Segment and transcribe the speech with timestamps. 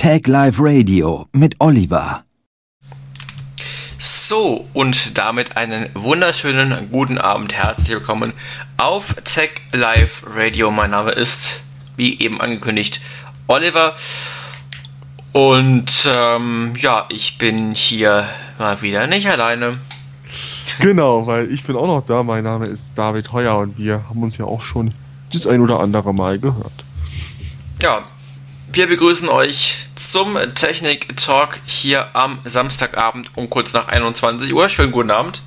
[0.00, 2.24] Tag Live Radio mit Oliver.
[3.98, 7.52] So, und damit einen wunderschönen guten Abend.
[7.52, 8.32] Herzlich willkommen
[8.78, 10.70] auf Tech Live Radio.
[10.70, 11.60] Mein Name ist,
[11.98, 13.02] wie eben angekündigt,
[13.46, 13.94] Oliver.
[15.32, 18.26] Und ähm, ja, ich bin hier
[18.58, 19.76] mal wieder nicht alleine.
[20.80, 22.22] Genau, weil ich bin auch noch da.
[22.22, 24.94] Mein Name ist David Heuer und wir haben uns ja auch schon
[25.30, 26.86] das ein oder andere Mal gehört.
[27.82, 28.00] Ja,
[28.72, 34.68] wir begrüßen euch zum Technik Talk hier am Samstagabend um kurz nach 21 Uhr.
[34.68, 35.42] Schönen guten Abend.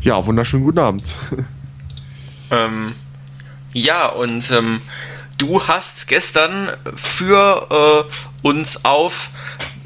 [0.00, 1.02] Ja, wunderschönen guten Abend.
[2.52, 2.94] ähm,
[3.72, 4.82] ja, und ähm,
[5.38, 9.30] du hast gestern für äh, uns auf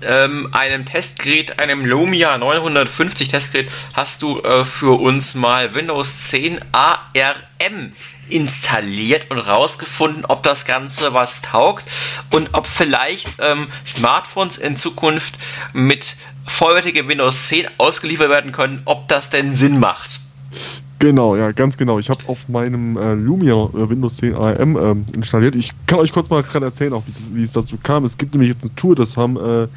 [0.02, 6.60] ähm, einem Testgerät, einem Lumia 950 Testgerät, hast du äh, für uns mal Windows 10
[6.72, 7.92] ARM
[8.30, 11.84] installiert und rausgefunden, ob das Ganze was taugt
[12.30, 15.34] und ob vielleicht ähm, Smartphones in Zukunft
[15.72, 16.16] mit
[16.46, 20.20] vollwertigem Windows 10 ausgeliefert werden können, ob das denn Sinn macht.
[21.00, 22.00] Genau, ja, ganz genau.
[22.00, 25.54] Ich habe auf meinem äh, Lumia äh, Windows 10 ARM äh, installiert.
[25.54, 28.04] Ich kann euch kurz mal gerade erzählen, auch wie, wie, es dazu kam.
[28.04, 29.68] Es gibt nämlich jetzt eine Tour, das haben äh,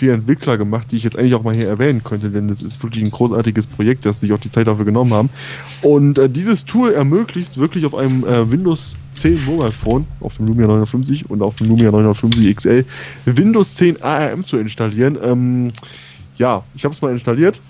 [0.00, 2.82] vier Entwickler gemacht, die ich jetzt eigentlich auch mal hier erwähnen könnte, denn das ist
[2.82, 5.28] wirklich ein großartiges Projekt, das sich auch die Zeit dafür genommen haben.
[5.82, 10.46] Und äh, dieses Tool ermöglicht wirklich auf einem äh, Windows 10 Mobile Phone, auf dem
[10.46, 12.84] Lumia 950 und auf dem Lumia 950 XL,
[13.26, 15.18] Windows 10 ARM zu installieren.
[15.22, 15.70] Ähm,
[16.38, 17.60] ja, ich habe es mal installiert.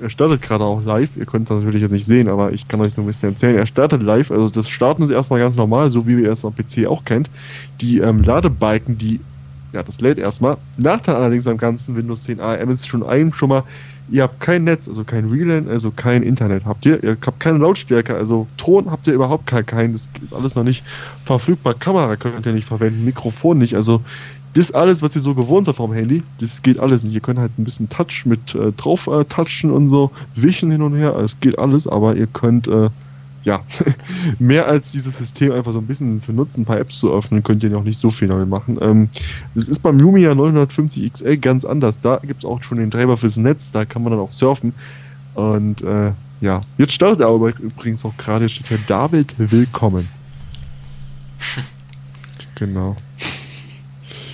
[0.00, 1.10] Er startet gerade auch live.
[1.16, 3.56] Ihr könnt das natürlich jetzt nicht sehen, aber ich kann euch so ein bisschen erzählen.
[3.56, 4.32] Er startet live.
[4.32, 7.30] Also das Starten ist erstmal ganz normal, so wie ihr es am PC auch kennt.
[7.80, 9.20] Die ähm, Ladebalken, die
[9.72, 10.56] ja, das lädt erstmal.
[10.76, 13.64] Nachteil allerdings am ganzen Windows 10 ARM ist schon ein schon mal,
[14.10, 17.02] ihr habt kein Netz, also kein WLAN, also kein Internet habt ihr.
[17.02, 19.92] Ihr habt keine Lautstärke, also Ton habt ihr überhaupt keinen.
[19.92, 20.84] Das ist alles noch nicht
[21.24, 21.74] verfügbar.
[21.74, 23.74] Kamera könnt ihr nicht verwenden, Mikrofon nicht.
[23.74, 24.00] Also
[24.54, 27.14] das alles, was ihr so gewohnt seid vom Handy, das geht alles nicht.
[27.14, 30.82] Ihr könnt halt ein bisschen Touch mit äh, drauf äh, touchen und so, wischen hin
[30.82, 31.14] und her.
[31.16, 32.88] Es geht alles, aber ihr könnt äh,
[33.44, 33.62] ja,
[34.38, 37.42] mehr als dieses System einfach so ein bisschen zu nutzen, ein paar Apps zu öffnen,
[37.42, 38.78] könnt ihr ja auch nicht so viel damit machen.
[38.80, 39.08] Ähm,
[39.54, 42.00] das ist beim Lumia 950 XL ganz anders.
[42.00, 44.74] Da gibt es auch schon den Treiber fürs Netz, da kann man dann auch surfen.
[45.34, 50.08] Und äh, ja, jetzt startet er aber übrigens auch gerade, steht hier David willkommen.
[52.54, 52.96] genau.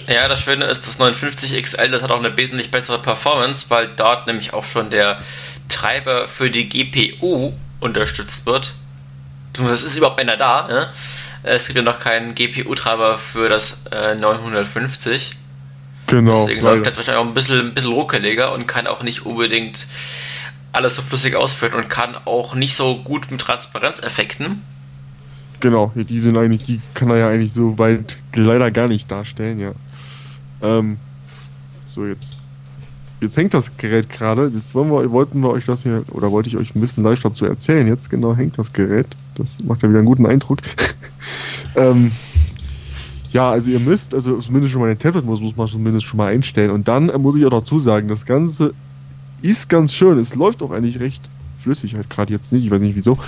[0.07, 3.89] Ja, das Schöne ist, das 950 XL, das hat auch eine wesentlich bessere Performance, weil
[3.97, 5.19] dort nämlich auch schon der
[5.69, 8.75] Treiber für die GPU unterstützt wird
[9.59, 10.67] es ist überhaupt einer da.
[10.67, 10.89] Ne?
[11.43, 15.37] Es gibt ja noch keinen GPU-Treiber für das äh, 950.
[16.07, 16.47] Genau.
[16.47, 16.77] Deswegen leider.
[16.77, 19.87] läuft das wahrscheinlich auch ein bisschen, ein bisschen ruckeliger und kann auch nicht unbedingt
[20.73, 24.63] alles so flüssig ausführen und kann auch nicht so gut mit Transparenzeffekten.
[25.61, 29.61] Genau, die sind eigentlich, die kann er ja eigentlich so weit leider gar nicht darstellen,
[29.61, 29.73] ja.
[30.63, 30.99] Ähm,
[31.81, 32.39] so, jetzt
[33.25, 34.51] jetzt hängt das Gerät gerade.
[34.55, 37.45] Jetzt wir, wollten wir euch das hier, oder wollte ich euch ein bisschen live dazu
[37.47, 37.87] erzählen.
[37.87, 39.09] Jetzt genau hängt das Gerät.
[39.35, 40.59] Das macht ja wieder einen guten Eindruck.
[41.77, 42.13] ähm,
[43.31, 46.33] ja, also ihr müsst, also zumindest schon mal den Tablet-Modus muss man zumindest schon mal
[46.33, 46.71] einstellen.
[46.71, 48.75] Und dann äh, muss ich auch dazu sagen, das Ganze
[49.43, 50.19] ist ganz schön.
[50.19, 53.19] Es läuft auch eigentlich recht flüssig, halt gerade jetzt nicht, ich weiß nicht wieso.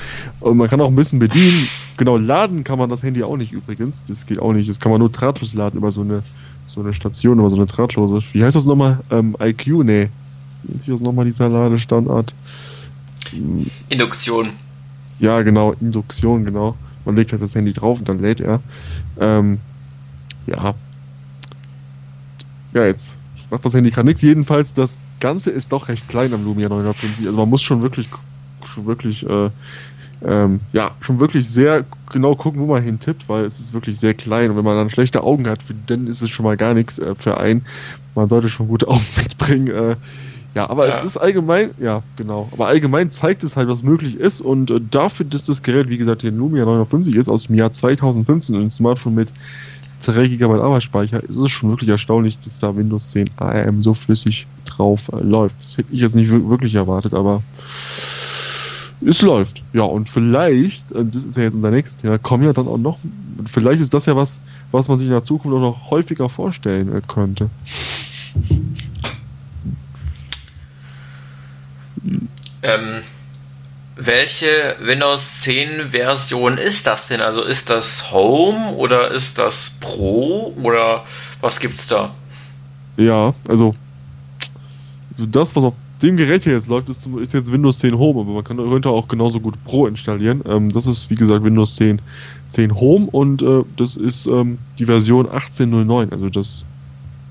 [0.40, 1.68] Und man kann auch ein bisschen bedienen.
[1.96, 4.04] Genau, laden kann man das Handy auch nicht übrigens.
[4.06, 4.68] Das geht auch nicht.
[4.68, 6.22] Das kann man nur drahtlos laden über so eine
[6.66, 8.22] so eine Station oder so eine drahtlose.
[8.32, 9.00] Wie heißt das nochmal?
[9.10, 9.66] Ähm, IQ?
[9.84, 10.08] Nee.
[10.62, 12.34] Wie nennt sich das nochmal, dieser Ladestandard?
[13.88, 14.50] Induktion.
[15.18, 16.76] Ja, genau, Induktion, genau.
[17.04, 18.60] Man legt halt das Handy drauf und dann lädt er.
[19.20, 19.58] Ähm,
[20.46, 20.74] ja.
[22.74, 23.16] Ja, jetzt
[23.50, 24.22] macht das Handy gerade nichts.
[24.22, 27.26] Jedenfalls, das Ganze ist doch recht klein am Lumia 950.
[27.26, 28.08] Also man muss schon wirklich,
[28.64, 29.50] schon wirklich äh,
[30.24, 34.14] ähm, ja, schon wirklich sehr genau gucken, wo man hintippt, weil es ist wirklich sehr
[34.14, 34.50] klein.
[34.50, 37.14] Und wenn man dann schlechte Augen hat, dann ist es schon mal gar nichts äh,
[37.14, 37.64] für einen.
[38.14, 39.68] Man sollte schon gute Augen mitbringen.
[39.68, 39.96] Äh,
[40.56, 40.96] ja, aber ja.
[40.96, 42.48] es ist allgemein, ja, genau.
[42.50, 44.40] Aber allgemein zeigt es halt, was möglich ist.
[44.40, 47.72] Und äh, dafür, dass das Gerät, wie gesagt, hier Lumia 950 ist, aus dem Jahr
[47.72, 49.28] 2015 und ein Smartphone mit
[50.06, 54.46] 3 GB Arbeitsspeicher, ist es schon wirklich erstaunlich, dass da Windows 10 ARM so flüssig
[54.64, 55.62] drauf äh, läuft.
[55.62, 57.42] Das hätte ich jetzt nicht wirklich erwartet, aber
[59.04, 59.62] es läuft.
[59.74, 62.78] Ja, und vielleicht, äh, das ist ja jetzt unser nächstes Thema, kommen ja dann auch
[62.78, 62.96] noch,
[63.44, 64.40] vielleicht ist das ja was,
[64.72, 67.50] was man sich in der Zukunft auch noch häufiger vorstellen äh, könnte.
[72.62, 73.02] Ähm,
[73.96, 77.20] welche Windows 10 Version ist das denn?
[77.20, 81.04] Also ist das Home oder ist das Pro oder
[81.40, 82.12] was gibt's da?
[82.96, 83.74] Ja, also,
[85.10, 88.20] also das, was auf dem Gerät hier jetzt läuft, ist, ist, jetzt Windows 10 Home,
[88.20, 90.42] aber man kann, könnte auch genauso gut Pro installieren.
[90.46, 92.02] Ähm, das ist, wie gesagt, Windows 10,
[92.48, 96.64] 10 Home und äh, das ist ähm, die Version 18.09, also das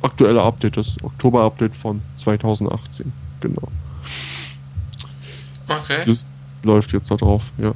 [0.01, 3.11] aktuelle Update, das Oktober-Update von 2018.
[3.41, 3.69] Genau.
[5.67, 6.03] Okay.
[6.05, 6.33] Das
[6.63, 7.73] läuft jetzt da drauf, ja.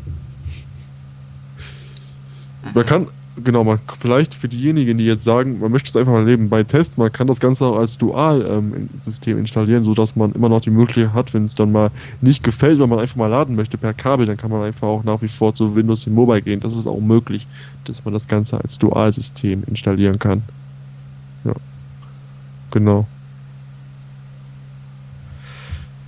[2.73, 3.07] Man kann,
[3.43, 7.01] genau, man vielleicht für diejenigen, die jetzt sagen, man möchte es einfach mal nebenbei testen,
[7.01, 11.13] man kann das Ganze auch als Dual-System ähm, installieren, sodass man immer noch die Möglichkeit
[11.13, 11.89] hat, wenn es dann mal
[12.21, 15.03] nicht gefällt, wenn man einfach mal laden möchte per Kabel, dann kann man einfach auch
[15.03, 16.59] nach wie vor zu Windows 10 Mobile gehen.
[16.59, 17.47] Das ist auch möglich,
[17.85, 20.43] dass man das Ganze als Dual-System installieren kann.
[21.45, 21.53] Ja.
[22.71, 23.07] Genau.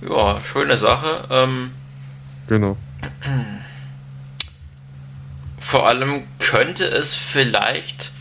[0.08, 1.24] Ja, schöne Sache.
[1.30, 1.72] Ähm,
[2.48, 2.76] genau.
[5.58, 8.12] Vor allem könnte es vielleicht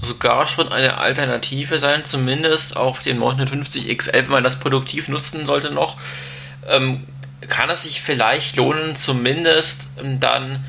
[0.00, 5.44] sogar schon eine Alternative sein, zumindest auf den 950 XL, wenn man das produktiv nutzen
[5.44, 5.96] sollte noch.
[6.68, 7.04] Ähm,
[7.48, 9.88] kann es sich vielleicht lohnen, zumindest
[10.20, 10.64] dann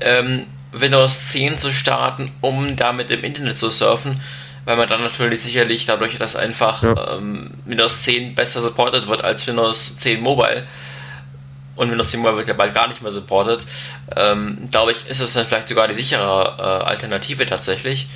[0.00, 4.20] ähm, Windows 10 zu starten, um damit im Internet zu surfen,
[4.66, 7.16] weil man dann natürlich sicherlich dadurch, dass einfach ja.
[7.16, 10.64] ähm, Windows 10 besser supported wird als Windows 10 Mobile,
[11.76, 13.64] und Windows 10 Mobile wird ja bald gar nicht mehr supported,
[14.16, 18.08] ähm, glaube ich, ist es dann vielleicht sogar die sichere äh, Alternative tatsächlich.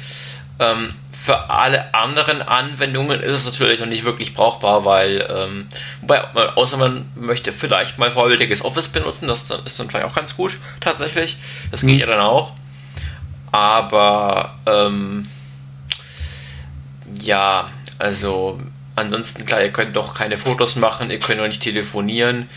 [0.59, 5.69] Ähm, für alle anderen Anwendungen ist es natürlich noch nicht wirklich brauchbar, weil, ähm,
[6.01, 6.23] wobei,
[6.57, 10.59] außer man möchte vielleicht mal vollwertiges Office benutzen, das ist dann vielleicht auch ganz gut,
[10.81, 11.37] tatsächlich.
[11.71, 12.01] Das geht mhm.
[12.01, 12.55] ja dann auch.
[13.53, 15.29] Aber, ähm,
[17.23, 18.61] ja, also,
[18.97, 22.49] ansonsten, klar, ihr könnt doch keine Fotos machen, ihr könnt auch nicht telefonieren,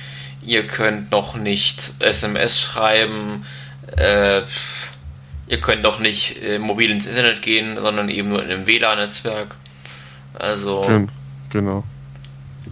[0.42, 3.46] ihr könnt noch nicht SMS schreiben,
[3.98, 4.42] äh,
[5.48, 9.56] ihr könnt noch nicht äh, mobil ins Internet gehen, sondern eben nur in einem WLAN-Netzwerk.
[10.34, 10.82] Also.
[11.50, 11.84] Genau.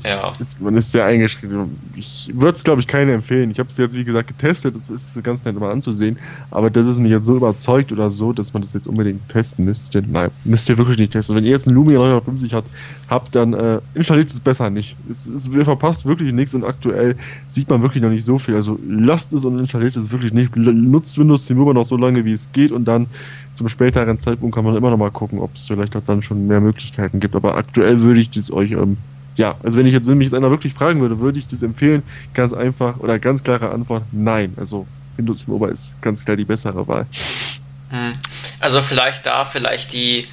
[0.04, 0.34] Ja.
[0.40, 1.56] Ist, man ist sehr eingeschränkt.
[1.96, 3.52] Ich würde es, glaube ich, keine empfehlen.
[3.52, 4.76] Ich habe es jetzt, wie gesagt, getestet.
[4.76, 6.18] Das ist ganz nett mal anzusehen.
[6.50, 9.66] Aber das ist mir jetzt so überzeugt oder so, dass man das jetzt unbedingt testen
[9.66, 10.02] müsste.
[10.02, 11.36] Nein, müsst ihr wirklich nicht testen.
[11.36, 12.70] Wenn ihr jetzt einen Lumia 950 habt,
[13.10, 14.96] habt dann äh, installiert es besser nicht.
[15.10, 17.16] Es, es, ihr verpasst wirklich nichts und aktuell
[17.48, 18.56] sieht man wirklich noch nicht so viel.
[18.56, 20.56] Also lasst es und installiert es wirklich nicht.
[20.56, 23.08] Nutzt Windows 10 Mobile noch so lange, wie es geht und dann
[23.52, 26.48] zum späteren Zeitpunkt kann man immer noch mal gucken, ob es vielleicht auch dann schon
[26.48, 27.36] mehr Möglichkeiten gibt.
[27.36, 28.98] Aber aktuell würde ich das euch ähm,
[29.42, 31.64] ja, also wenn ich jetzt, wenn mich jetzt einer wirklich fragen würde, würde ich das
[31.64, 32.04] empfehlen?
[32.36, 34.54] Ganz einfach oder ganz klare Antwort, nein.
[34.56, 34.86] Also
[35.18, 37.08] Windows Mobile ist ganz klar die bessere Wahl.
[37.90, 38.14] Hm.
[38.60, 40.28] Also vielleicht da, vielleicht die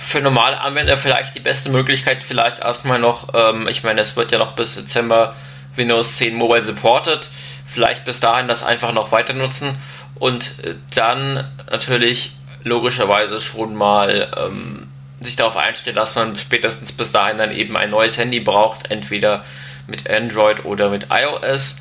[0.00, 4.30] für normale Anwender vielleicht die beste Möglichkeit, vielleicht erstmal noch, ähm, ich meine, es wird
[4.30, 5.34] ja noch bis Dezember
[5.74, 7.28] Windows 10 Mobile supported,
[7.66, 9.70] vielleicht bis dahin das einfach noch weiter nutzen
[10.14, 10.54] und
[10.94, 11.42] dann
[11.72, 14.81] natürlich logischerweise schon mal ähm,
[15.22, 19.44] sich darauf einstellen, dass man spätestens bis dahin dann eben ein neues Handy braucht, entweder
[19.86, 21.76] mit Android oder mit iOS.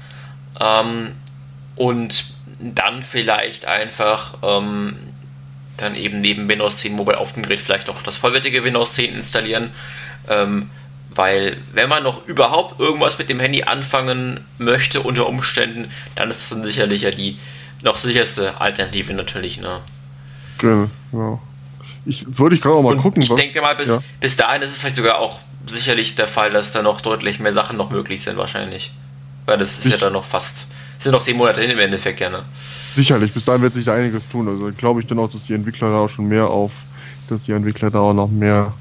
[0.59, 1.13] Ähm,
[1.75, 2.25] und
[2.59, 4.95] dann vielleicht einfach ähm,
[5.77, 9.15] dann eben neben Windows 10 Mobile auf dem Gerät vielleicht noch das vollwertige Windows 10
[9.15, 9.71] installieren.
[10.29, 10.69] Ähm,
[11.13, 16.43] weil wenn man noch überhaupt irgendwas mit dem Handy anfangen möchte unter Umständen, dann ist
[16.43, 17.37] es dann sicherlich ja die
[17.83, 19.59] noch sicherste Alternative natürlich.
[19.59, 19.81] Ne?
[21.11, 21.41] Genau.
[22.05, 23.21] Ich, jetzt wollte ich gerade auch mal und gucken.
[23.21, 23.99] Ich was, denke mal, bis, ja.
[24.19, 27.53] bis dahin ist es vielleicht sogar auch sicherlich der Fall, dass da noch deutlich mehr
[27.53, 28.91] Sachen noch möglich sind, wahrscheinlich.
[29.45, 30.65] Weil das ist ich, ja dann noch fast.
[30.97, 32.43] Sind noch zehn Monate hin im Endeffekt, ja, ne?
[32.93, 34.47] Sicherlich, bis dahin wird sich da einiges tun.
[34.47, 36.85] Also glaube ich dann auch, dass die Entwickler da auch schon mehr auf,
[37.27, 38.73] dass die Entwickler da auch noch mehr,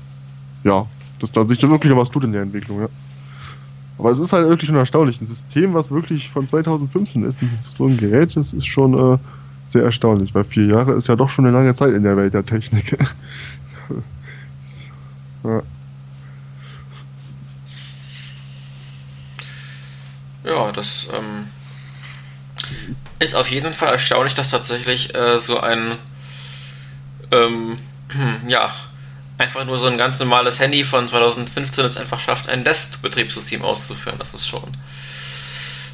[0.64, 0.86] ja,
[1.18, 2.88] dass da sich da wirklich noch was tut in der Entwicklung, ja.
[3.98, 5.20] Aber es ist halt wirklich schon erstaunlich.
[5.20, 9.18] Ein System, was wirklich von 2015 ist, so ein Gerät, das ist schon, äh,
[9.70, 12.34] sehr erstaunlich, weil vier Jahre ist ja doch schon eine lange Zeit in der Welt
[12.34, 12.98] der Technik.
[15.44, 15.62] ja.
[20.44, 21.46] ja, das ähm,
[23.20, 25.98] ist auf jeden Fall erstaunlich, dass tatsächlich äh, so ein
[27.30, 27.78] ähm,
[28.48, 28.72] ja,
[29.38, 34.18] einfach nur so ein ganz normales Handy von 2015 es einfach schafft, ein Desktop-Betriebssystem auszuführen.
[34.18, 34.64] Das ist schon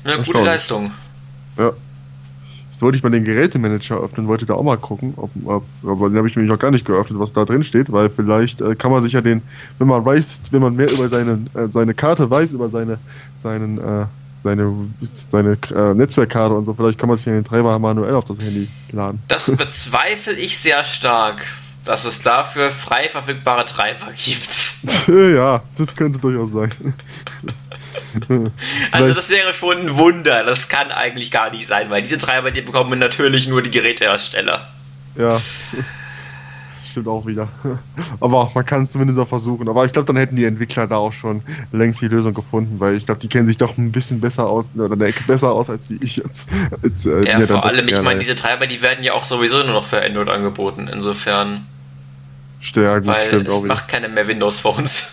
[0.03, 0.93] eine gute Leistung.
[1.59, 1.73] Ja.
[2.77, 6.11] Jetzt wollte ich mal den Gerätemanager öffnen, wollte da auch mal gucken, ob, ob, aber
[6.11, 8.75] den habe ich mir noch gar nicht geöffnet, was da drin steht, weil vielleicht äh,
[8.75, 9.41] kann man sich ja den,
[9.79, 12.99] wenn man weiß, wenn man mehr über seine, äh, seine Karte weiß, über seine,
[13.35, 14.05] seinen, äh,
[14.41, 18.27] seine, seine äh, Netzwerkkarte und so, vielleicht kann man sich ja den Treiber manuell auf
[18.27, 19.23] das Handy laden.
[19.29, 21.47] Das bezweifle ich sehr stark,
[21.87, 25.09] dass es dafür frei verfügbare Treiber gibt.
[25.35, 26.71] ja, das könnte durchaus sein.
[28.93, 30.45] also das wäre schon ein Wunder.
[30.45, 34.69] Das kann eigentlich gar nicht sein, weil diese Treiber, die bekommen natürlich nur die Gerätehersteller.
[35.17, 35.39] Ja.
[36.91, 37.51] Stimmt auch wieder.
[38.21, 39.69] Aber man kann es zumindest auch versuchen.
[39.69, 42.95] Aber ich glaube, dann hätten die Entwickler da auch schon längst die Lösung gefunden, weil
[42.95, 45.69] ich glaube, die kennen sich doch ein bisschen besser aus oder eine Ecke besser aus
[45.69, 46.49] als wie ich jetzt.
[46.83, 49.75] jetzt äh, ja, vor allem, ich meine, diese Treiber, die werden ja auch sowieso nur
[49.75, 50.89] noch für Android angeboten.
[50.91, 51.67] Insofern.
[52.61, 55.09] Stärken, Weil stimmt es macht keine mehr Windows Phones.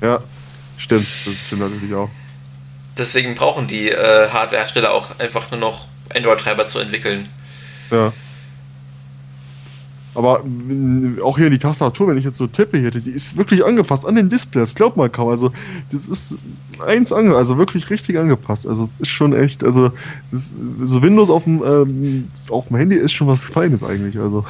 [0.00, 0.20] Ja,
[0.76, 1.02] stimmt.
[1.02, 2.10] Das stimmt natürlich auch.
[2.98, 7.28] Deswegen brauchen die äh, Hardwarehersteller auch einfach nur noch Android-Treiber zu entwickeln.
[7.90, 8.12] Ja.
[10.14, 10.44] Aber
[11.24, 14.14] auch hier die Tastatur, wenn ich jetzt so tippe hier, die ist wirklich angepasst an
[14.14, 15.28] den Display, das glaubt man kaum.
[15.28, 15.50] Also,
[15.90, 16.36] das ist
[16.78, 18.66] eins angepasst, also wirklich richtig angepasst.
[18.66, 19.90] Also, es ist schon echt, also,
[20.30, 24.16] das, so Windows auf dem, ähm, auf dem Handy ist schon was Feines eigentlich.
[24.18, 24.44] Also,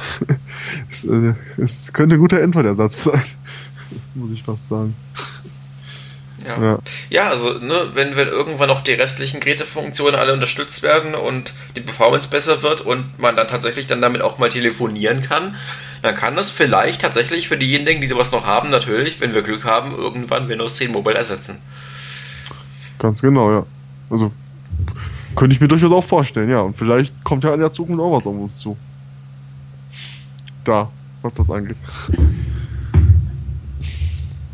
[0.91, 3.23] es, äh, es könnte ein guter Android-Ersatz sein,
[4.13, 4.93] muss ich fast sagen.
[6.47, 6.61] Ja.
[6.61, 6.79] ja.
[7.09, 11.81] ja, also ne, wenn, wenn irgendwann noch die restlichen Gerätefunktionen alle unterstützt werden und die
[11.81, 15.55] Performance besser wird und man dann tatsächlich dann damit auch mal telefonieren kann,
[16.01, 19.65] dann kann das vielleicht tatsächlich für diejenigen, die sowas noch haben, natürlich, wenn wir Glück
[19.65, 21.57] haben, irgendwann Windows 10 Mobile ersetzen.
[22.99, 23.65] Ganz genau, ja.
[24.09, 24.31] Also
[25.35, 26.61] könnte ich mir durchaus auch vorstellen, ja.
[26.61, 28.77] Und vielleicht kommt ja in der Zukunft auch was auf uns zu.
[30.63, 30.89] Da,
[31.21, 31.77] was das angeht.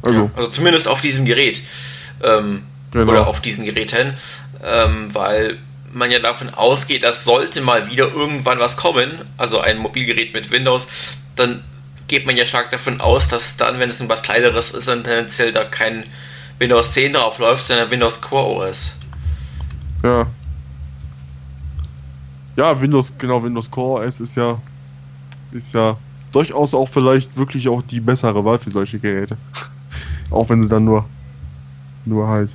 [0.02, 1.64] Also, ja, also zumindest auf diesem Gerät.
[2.24, 3.12] Ähm, genau.
[3.12, 4.16] Oder auf diesen Geräten.
[4.64, 5.58] Ähm, weil
[5.94, 10.52] man ja davon ausgeht, dass sollte mal wieder irgendwann was kommen, also ein Mobilgerät mit
[10.52, 10.88] Windows,
[11.36, 11.64] dann
[12.08, 15.52] geht man ja stark davon aus, dass dann, wenn es etwas kleineres ist, dann tendenziell
[15.52, 16.04] da kein
[16.60, 18.96] Windows 10 drauf läuft, sondern Windows Core OS.
[20.04, 20.28] Ja.
[22.56, 24.62] Ja, Windows, genau, Windows Core OS ist ja,
[25.52, 25.98] ist ja
[26.32, 29.38] durchaus auch vielleicht wirklich auch die bessere Wahl für solche Geräte.
[30.32, 31.06] Auch wenn sie dann nur,
[32.06, 32.52] nur halt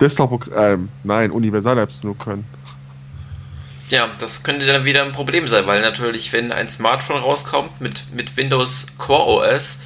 [0.00, 2.44] Desktop, ähm, nein, Universal-Apps nur können.
[3.88, 8.12] Ja, das könnte dann wieder ein Problem sein, weil natürlich, wenn ein Smartphone rauskommt mit,
[8.12, 9.78] mit Windows Core OS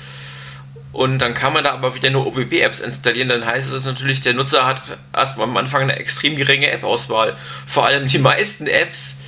[0.93, 4.35] und dann kann man da aber wieder nur OWP-Apps installieren, dann heißt es natürlich, der
[4.35, 7.37] Nutzer hat erstmal am Anfang eine extrem geringe App-Auswahl.
[7.67, 9.19] Vor allem die meisten Apps,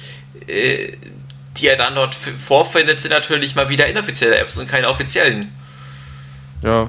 [0.48, 0.92] äh,
[1.58, 5.52] die er dann dort vorfindet, sind natürlich mal wieder inoffizielle Apps und keine offiziellen.
[6.62, 6.88] Ja,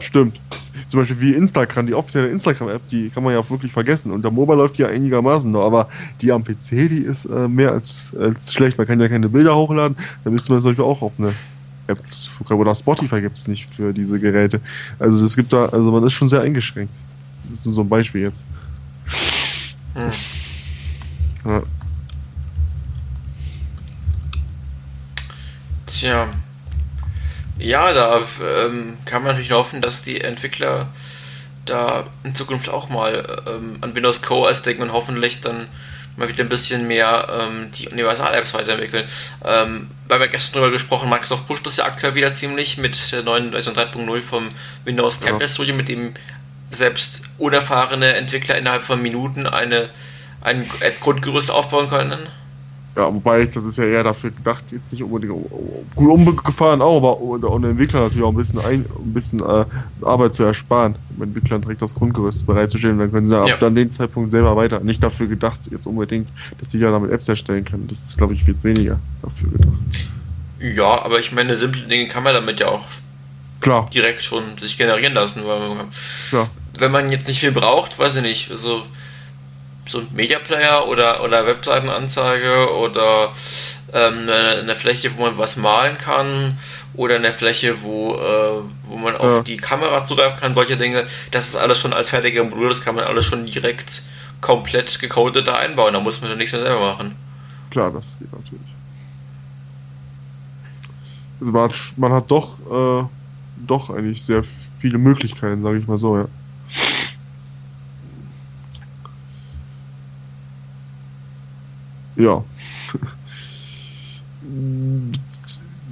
[0.00, 0.40] Stimmt.
[0.88, 4.10] Zum Beispiel wie Instagram, die offizielle Instagram-App, die kann man ja wirklich vergessen.
[4.10, 5.88] Und der Mobile läuft ja einigermaßen noch, aber
[6.20, 8.76] die am PC, die ist äh, mehr als, als schlecht.
[8.78, 11.32] Man kann ja keine Bilder hochladen, da müsste man zum Beispiel auch auf eine
[11.86, 12.00] App
[12.50, 14.60] oder Spotify gibt es nicht für diese Geräte.
[14.98, 16.92] Also es gibt da, also man ist schon sehr eingeschränkt.
[17.48, 18.46] Das ist nur so ein Beispiel jetzt.
[19.94, 20.12] Hm.
[21.44, 21.62] Ja.
[25.86, 26.28] Tja.
[27.60, 30.88] Ja, da ähm, kann man natürlich hoffen, dass die Entwickler
[31.66, 35.66] da in Zukunft auch mal ähm, an Windows Core denken und hoffentlich dann
[36.16, 39.06] mal wieder ein bisschen mehr ähm, die Universal-Apps weiterentwickeln.
[39.44, 43.22] Ähm, weil wir gestern darüber gesprochen, Microsoft pusht das ja aktuell wieder ziemlich mit der
[43.22, 44.48] neuen Version 3.0 vom
[44.84, 46.14] Windows Tablet Studio, mit dem
[46.70, 49.90] selbst unerfahrene Entwickler innerhalb von Minuten eine,
[50.40, 52.18] ein App-Grundgerüst aufbauen können.
[52.96, 55.32] Ja, wobei, das ist ja eher dafür gedacht, jetzt nicht unbedingt
[55.94, 59.64] gut umgefahren auch, aber um den Entwicklern natürlich auch ein bisschen, ein, ein bisschen äh,
[60.02, 62.98] Arbeit zu ersparen, um Entwicklern direkt das Grundgerüst bereitzustellen.
[62.98, 63.54] Dann können sie ja.
[63.54, 64.80] ab dann den Zeitpunkt selber weiter.
[64.80, 66.28] Nicht dafür gedacht, jetzt unbedingt,
[66.58, 67.86] dass die ja damit Apps erstellen können.
[67.86, 69.72] Das ist, glaube ich, viel weniger dafür gedacht.
[70.58, 72.86] Ja, aber ich meine, simple Dinge kann man damit ja auch
[73.60, 73.88] Klar.
[73.94, 75.86] direkt schon sich generieren lassen, weil man,
[76.32, 76.48] ja.
[76.78, 78.82] wenn man jetzt nicht viel braucht, weiß ich nicht, also
[79.88, 83.32] so ein Media Player oder, oder Webseitenanzeige oder
[83.92, 86.58] ähm, eine, eine, Fläche, wo man was malen kann
[86.94, 89.20] oder eine Fläche, wo, äh, wo man ja.
[89.20, 91.04] auf die Kamera zugreifen kann, solche Dinge.
[91.30, 94.02] Das ist alles schon als fertige Modul, das kann man alles schon direkt
[94.40, 95.92] komplett gecodet da einbauen.
[95.92, 97.16] Da muss man dann nichts mehr selber machen.
[97.70, 98.66] Klar, das geht natürlich.
[101.40, 103.06] Also man hat, man hat doch, äh,
[103.66, 104.42] doch eigentlich sehr
[104.78, 106.26] viele Möglichkeiten, sage ich mal so, ja.
[112.20, 112.44] Ja.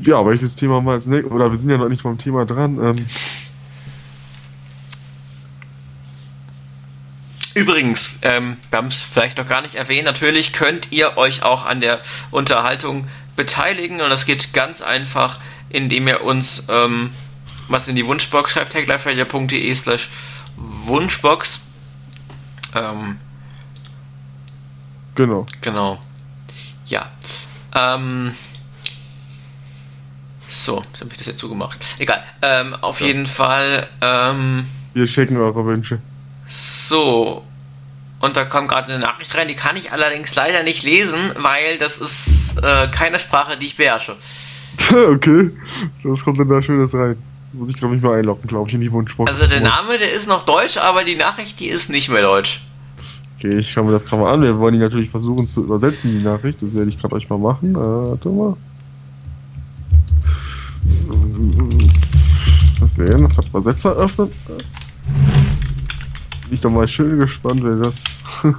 [0.01, 1.33] ja, welches Thema haben wir als nächstes?
[1.33, 2.79] Oder wir sind ja noch nicht vom Thema dran.
[2.83, 3.07] Ähm
[7.55, 11.67] Übrigens, ähm, wir haben es vielleicht noch gar nicht erwähnt, natürlich könnt ihr euch auch
[11.67, 17.11] an der Unterhaltung beteiligen und das geht ganz einfach, indem ihr uns ähm,
[17.69, 20.09] was in die Wunschbox schreibt, hackliferadio.de slash
[20.57, 21.67] Wunschbox.
[22.75, 23.19] Ähm,
[25.15, 25.47] genau.
[25.61, 25.99] Genau.
[27.79, 28.33] Ähm,
[30.49, 31.79] so, jetzt habe ich das jetzt zugemacht.
[31.99, 32.25] Egal.
[32.43, 33.09] Ähm, auf ja.
[33.09, 33.87] jeden Fall.
[34.01, 36.01] Ähm, Wir schicken eure Wünsche.
[36.49, 37.45] So.
[38.21, 41.79] Und da kommt gerade eine Nachricht rein, die kann ich allerdings leider nicht lesen, weil
[41.79, 44.17] das ist äh, keine Sprache, die ich beherrsche.
[44.91, 45.51] okay.
[46.03, 47.17] Das kommt dann da Schönes rein.
[47.57, 49.31] Muss ich, glaube ich, mal einloggen, glaube ich, in die Wunschbox.
[49.31, 52.61] Also der Name, der ist noch deutsch, aber die Nachricht, die ist nicht mehr deutsch.
[53.39, 54.43] Okay, ich schaue mir das gerade mal an.
[54.43, 56.61] Wir wollen die natürlich versuchen zu übersetzen, die Nachricht.
[56.61, 57.71] Das werde ich gerade euch mal machen.
[57.71, 58.57] Äh, warte mal.
[62.81, 64.31] Mal sehen, hat Übersetzer öffnen.
[64.47, 64.59] Bin
[66.51, 68.03] ich doch mal schön gespannt, wer das.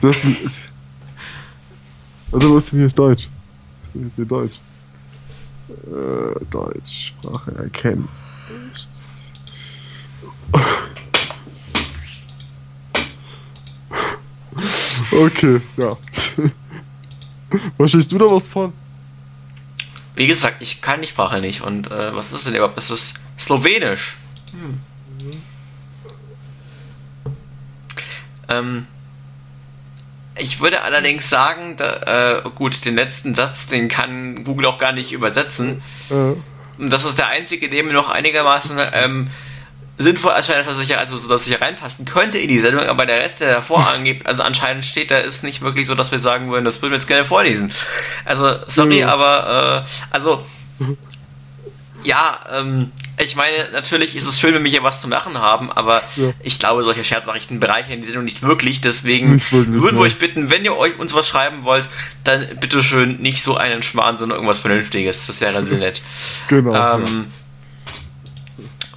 [0.00, 0.60] das ist.
[2.30, 3.28] Also, was ist denn hier Deutsch?
[3.82, 4.60] Was ist denn hier Deutsch?
[5.68, 8.08] Äh, Deutsch, Sprache erkennen.
[15.12, 15.96] Okay, ja.
[17.76, 18.72] Verstehst du da was von?
[20.14, 21.62] Wie gesagt, ich kann die Sprache nicht.
[21.62, 22.76] Und äh, was ist denn überhaupt?
[22.76, 24.18] Das ist Slowenisch.
[24.52, 24.80] Hm.
[28.48, 28.86] Ähm,
[30.36, 34.92] ich würde allerdings sagen, da, äh, gut, den letzten Satz, den kann Google auch gar
[34.92, 35.82] nicht übersetzen.
[36.10, 36.34] Äh.
[36.80, 39.30] Und das ist der einzige, der mir noch einigermaßen ähm,
[40.00, 43.40] sinnvoll erscheint, dass ich also dass ich reinpassen könnte in die Sendung, aber der Rest,
[43.40, 46.64] der davor angibt, also anscheinend steht da, ist nicht wirklich so, dass wir sagen würden,
[46.64, 47.70] das würden wir jetzt gerne vorlesen.
[48.24, 49.08] Also, sorry, mhm.
[49.08, 50.44] aber äh, also
[52.02, 55.70] ja, ähm, ich meine, natürlich ist es schön, wenn wir hier was zu machen haben,
[55.70, 56.30] aber ja.
[56.42, 58.80] ich glaube, solche Scherznachrichten bereichern die Sendung nicht wirklich.
[58.80, 61.90] Deswegen nicht würden wir euch bitten, wenn ihr euch uns was schreiben wollt,
[62.24, 65.26] dann bitteschön nicht so einen Schmarrn, sondern irgendwas Vernünftiges.
[65.26, 66.02] Das wäre sehr nett.
[66.48, 66.70] genau.
[66.70, 67.39] Ähm, ja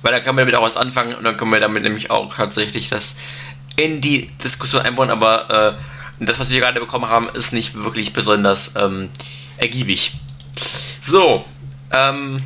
[0.04, 2.36] weil da können wir damit auch was anfangen und dann können wir damit nämlich auch
[2.36, 3.16] tatsächlich das
[3.76, 5.78] in die Diskussion einbauen, aber
[6.20, 9.10] äh, das, was wir gerade bekommen haben, ist nicht wirklich besonders ähm,
[9.58, 10.14] ergiebig.
[11.02, 11.44] So,
[11.92, 12.42] ähm,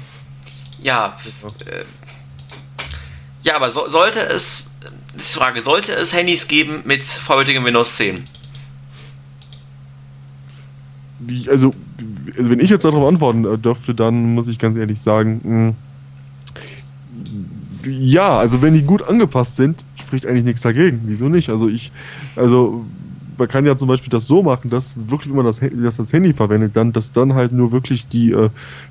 [0.82, 1.18] ja,
[1.66, 1.84] äh,
[3.44, 4.70] ja, aber so, sollte es,
[5.16, 8.24] die Frage, sollte es Handys geben mit vollwertigem Windows 10?
[11.50, 11.74] also,
[12.38, 15.50] also, wenn ich jetzt darauf antworten äh, dürfte, dann muss ich ganz ehrlich sagen, mh,
[15.50, 15.76] hm,
[17.88, 21.02] ja, also wenn die gut angepasst sind, spricht eigentlich nichts dagegen.
[21.06, 21.50] Wieso nicht?
[21.50, 21.92] Also ich,
[22.36, 22.86] also
[23.38, 26.12] man kann ja zum Beispiel das so machen, dass wirklich, wenn man das, das als
[26.14, 28.50] Handy verwendet, dann, dass dann halt nur wirklich die, äh,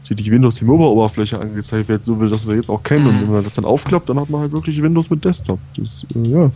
[0.08, 3.06] die, die Windows Mobile Oberfläche angezeigt wird, so wie das wir jetzt auch kennen.
[3.06, 5.58] Und wenn man das dann aufklappt, dann hat man halt wirklich Windows mit Desktop.
[5.76, 6.50] Das, äh, ja.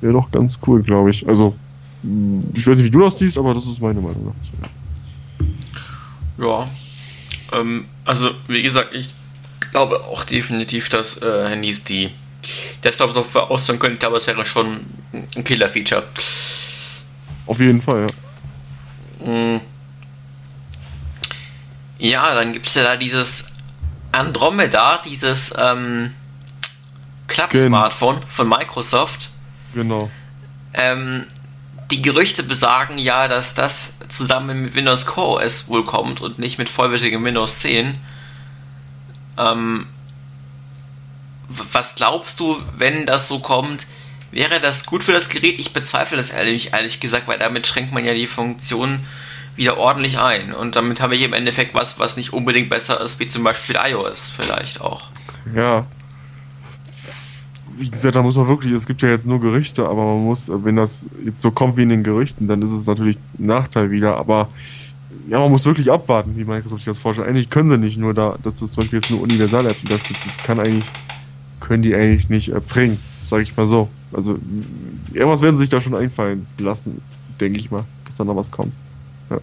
[0.00, 1.26] Wäre doch ganz cool, glaube ich.
[1.28, 1.54] Also,
[2.54, 4.52] ich weiß nicht, wie du das siehst, aber das ist meine Meinung dazu.
[6.38, 6.68] Ja.
[7.52, 9.08] Ähm, also, wie gesagt, ich
[9.72, 12.10] glaube auch definitiv, dass äh, Handys die
[12.84, 14.80] Desktop-Software ausführen könnten, aber es wäre schon
[15.12, 16.04] ein Killer-Feature.
[17.46, 19.26] Auf jeden Fall, ja.
[19.26, 19.60] Mm.
[21.98, 23.46] Ja, dann gibt es ja da dieses
[24.10, 26.12] Andromeda, dieses ähm,
[27.28, 29.30] Club-Smartphone von Microsoft.
[29.74, 30.10] Genau.
[30.74, 31.22] Ähm,
[31.90, 36.58] die Gerüchte besagen ja, dass das zusammen mit Windows Core OS wohl kommt und nicht
[36.58, 37.94] mit vollwertigem Windows 10.
[39.38, 39.86] Ähm,
[41.72, 43.86] was glaubst du, wenn das so kommt?
[44.30, 45.58] Wäre das gut für das Gerät?
[45.58, 49.00] Ich bezweifle das ehrlich, ehrlich gesagt, weil damit schränkt man ja die Funktion
[49.56, 50.54] wieder ordentlich ein.
[50.54, 53.76] Und damit habe ich im Endeffekt was, was nicht unbedingt besser ist, wie zum Beispiel
[53.76, 55.04] iOS vielleicht auch.
[55.54, 55.84] Ja.
[57.76, 60.50] Wie gesagt, da muss man wirklich, es gibt ja jetzt nur Gerüchte, aber man muss,
[60.50, 63.90] wenn das jetzt so kommt wie in den Gerüchten, dann ist es natürlich ein Nachteil
[63.90, 64.48] wieder, aber
[65.28, 67.28] ja, man muss wirklich abwarten, wie Microsoft sich das vorstellt.
[67.28, 70.26] Eigentlich können sie nicht nur da, dass das zum Beispiel jetzt nur Universal-Apps unterstützt.
[70.26, 70.90] Das kann eigentlich,
[71.60, 73.88] können die eigentlich nicht äh, bringen, sage ich mal so.
[74.12, 74.38] Also
[75.12, 77.00] irgendwas werden sie sich da schon einfallen lassen,
[77.40, 78.74] denke ich mal, dass da noch was kommt.
[79.30, 79.38] Ja.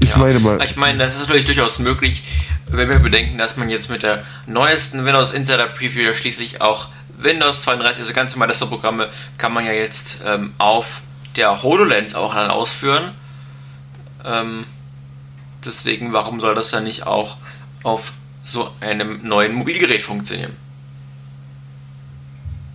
[0.00, 0.62] Ich ja, meine mal.
[0.64, 2.22] Ich meine, das ist natürlich durchaus möglich,
[2.70, 6.88] wenn wir bedenken, dass man jetzt mit der neuesten Windows Insider Preview ja schließlich auch
[7.18, 11.00] Windows 32, also ganz normale Programme, kann man ja jetzt ähm, auf
[11.36, 13.12] der HoloLens auch dann ausführen.
[14.24, 14.64] Ähm,
[15.64, 17.36] deswegen, warum soll das dann nicht auch
[17.82, 20.56] auf so einem neuen Mobilgerät funktionieren?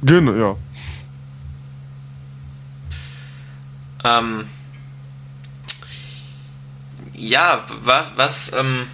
[0.01, 0.55] Genau, ja.
[4.03, 4.45] Ähm,
[7.13, 8.87] ja, was, was, ähm,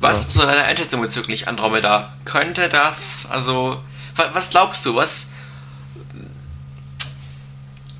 [0.00, 0.28] was ja.
[0.28, 2.14] ist so deine Einschätzung bezüglich Andromeda?
[2.24, 3.82] Könnte das, also,
[4.16, 5.30] was, was glaubst du, was,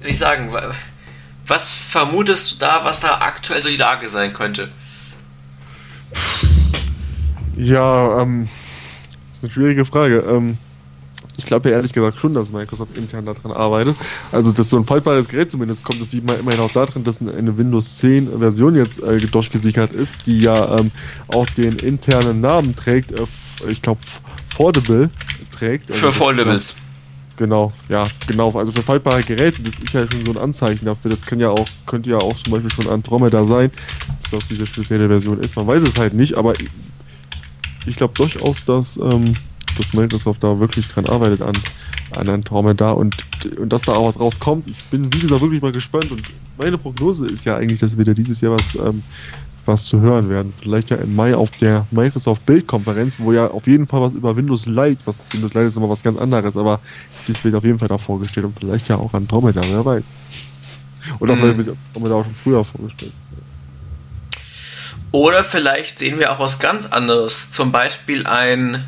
[0.01, 0.53] ich sagen,
[1.48, 4.68] was vermutest du da, was da aktuell so die Lage sein könnte?
[7.56, 8.48] Ja, ähm,
[9.28, 10.24] das ist eine schwierige Frage.
[10.28, 10.58] Ähm,
[11.37, 13.96] ich glaube ja ehrlich gesagt schon, dass Microsoft intern daran arbeitet.
[14.32, 17.20] Also, dass so ein faltbares Gerät zumindest kommt, das sieht man immerhin auch darin, dass
[17.20, 20.90] eine Windows 10 Version jetzt äh, durchgesichert ist, die ja ähm,
[21.28, 23.24] auch den internen Namen trägt, äh,
[23.68, 24.00] ich glaube,
[24.48, 25.11] Fordable
[25.52, 25.90] trägt.
[25.90, 26.74] Also Für Foldables.
[27.38, 28.51] Genau, ja, genau.
[28.51, 31.12] Also für faltbare Geräte, das ist ja schon so ein Anzeichen dafür.
[31.12, 33.70] Das kann ja auch, könnte ja auch zum Beispiel schon Andromeda sein,
[34.22, 35.55] dass das diese spezielle Version ist.
[35.55, 36.55] Man weiß es halt nicht, aber
[37.87, 39.37] ich glaube durchaus, dass, ähm,
[39.77, 41.55] dass Microsoft da wirklich dran arbeitet an,
[42.11, 43.14] an Andromeda und,
[43.57, 44.66] und dass da auch was rauskommt.
[44.66, 46.22] Ich bin, wie gesagt, wirklich mal gespannt und
[46.59, 49.05] meine Prognose ist ja eigentlich, dass wir da dieses Jahr was ähm,
[49.68, 50.52] was zu hören werden.
[50.61, 54.35] Vielleicht ja im Mai auf der Microsoft Bildkonferenz, wo ja auf jeden Fall was über
[54.35, 56.81] Windows Lite, was Windows Lite ist nochmal was ganz anderes, aber
[57.26, 60.14] das wird auf jeden Fall da vorgestellt und vielleicht ja auch Andromeda, wer weiß.
[61.20, 61.38] Oder Mhm.
[61.38, 63.12] vielleicht wird Andromeda auch schon früher vorgestellt.
[65.12, 67.50] Oder vielleicht sehen wir auch was ganz anderes.
[67.50, 68.85] Zum Beispiel ein,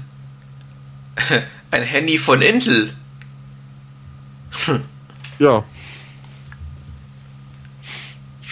[1.70, 2.90] ein Handy von Intel.
[5.38, 5.64] Ja.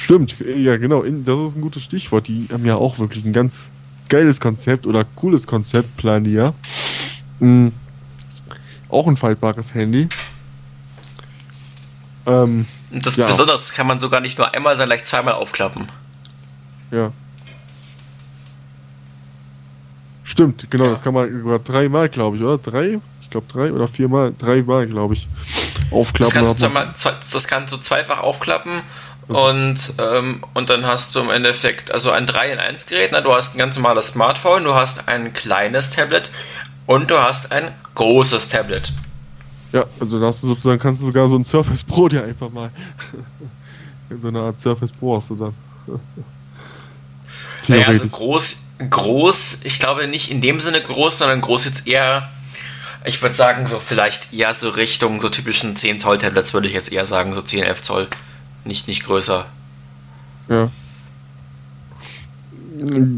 [0.09, 2.29] Stimmt, ja genau, das ist ein gutes Stichwort.
[2.29, 3.69] Die haben ja auch wirklich ein ganz
[4.09, 6.55] geiles Konzept oder cooles Konzept, ja.
[7.41, 7.73] Mhm.
[8.89, 10.09] Auch ein faltbares Handy.
[12.25, 13.27] Ähm, das Ja.
[13.27, 15.89] Besondere kann man sogar nicht nur einmal, sondern gleich zweimal aufklappen.
[16.91, 17.13] ja.
[20.25, 20.91] Stimmt, genau, Ja.
[20.91, 22.57] das kann man über dreimal, glaube ich, oder?
[22.57, 22.99] Drei?
[23.21, 25.29] Ich glaube drei oder viermal, dreimal, glaube ich,
[25.75, 26.33] Das aufklappen.
[26.33, 28.73] kannst, hat man- zweimal, zwei- das kannst du zweifach aufklappen
[29.29, 33.11] und, ähm, und dann hast du im Endeffekt also ein 3 in 1 Gerät.
[33.13, 36.31] Na, du hast ein ganz normales Smartphone, du hast ein kleines Tablet
[36.87, 38.93] und du hast ein großes Tablet.
[39.73, 42.49] Ja, also da hast du sozusagen, kannst du sogar so ein Surface Pro dir einfach
[42.51, 42.71] mal.
[44.23, 45.55] so eine Art Surface Pro hast du dann.
[47.67, 48.57] Naja, also groß,
[48.89, 52.31] groß, ich glaube nicht in dem Sinne groß, sondern groß jetzt eher,
[53.05, 56.73] ich würde sagen, so vielleicht eher so Richtung so typischen 10 Zoll Tablets, würde ich
[56.73, 58.09] jetzt eher sagen, so 10, 11 Zoll.
[58.69, 59.47] Nicht, nicht größer.
[60.51, 60.71] Ja.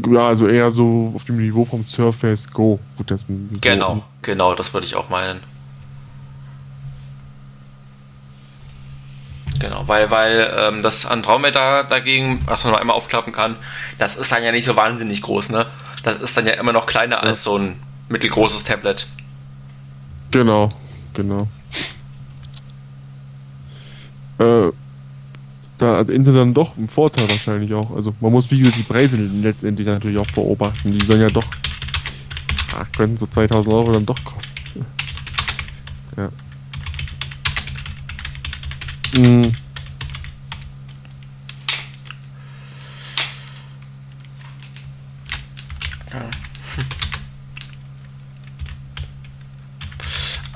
[0.09, 2.79] Ja, also eher so auf dem Niveau vom Surface Go.
[2.95, 3.27] Gut, das so-
[3.59, 5.41] Genau, genau, das würde ich auch meinen.
[9.59, 13.57] Genau, weil, weil ähm, das Andromeda dagegen, was man noch einmal aufklappen kann,
[13.99, 15.67] das ist dann ja nicht so wahnsinnig groß, ne?
[16.03, 17.75] Das ist dann ja immer noch kleiner als so ein
[18.07, 19.05] mittelgroßes Tablet.
[20.31, 20.69] Genau,
[21.13, 21.47] genau.
[24.39, 24.71] Äh,
[25.81, 27.95] da hat Intel dann doch einen Vorteil wahrscheinlich auch.
[27.95, 30.91] Also man muss, wie gesagt, die Preise letztendlich natürlich auch beobachten.
[30.91, 31.47] Die sollen ja doch,
[32.77, 34.85] ach, könnten so 2000 Euro dann doch kosten.
[36.17, 36.29] Ja.
[39.17, 39.55] Mhm.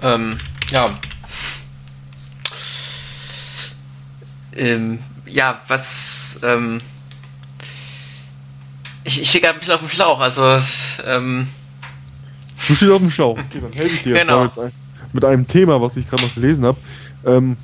[0.02, 0.38] Ähm,
[0.70, 1.00] ja.
[4.56, 5.00] Ähm,
[5.36, 6.82] ja, was, ähm,
[9.04, 10.60] ich, ich stehe gerade ein bisschen auf dem Schlauch, also,
[11.06, 11.48] ähm,
[12.68, 13.38] Du stehst auf dem Schlauch.
[13.38, 14.38] Okay, dann helfe ich dir jetzt Genau.
[14.38, 14.72] mal mit, ein-
[15.14, 16.78] mit einem Thema, was ich gerade noch gelesen habe.
[17.26, 17.58] Ähm,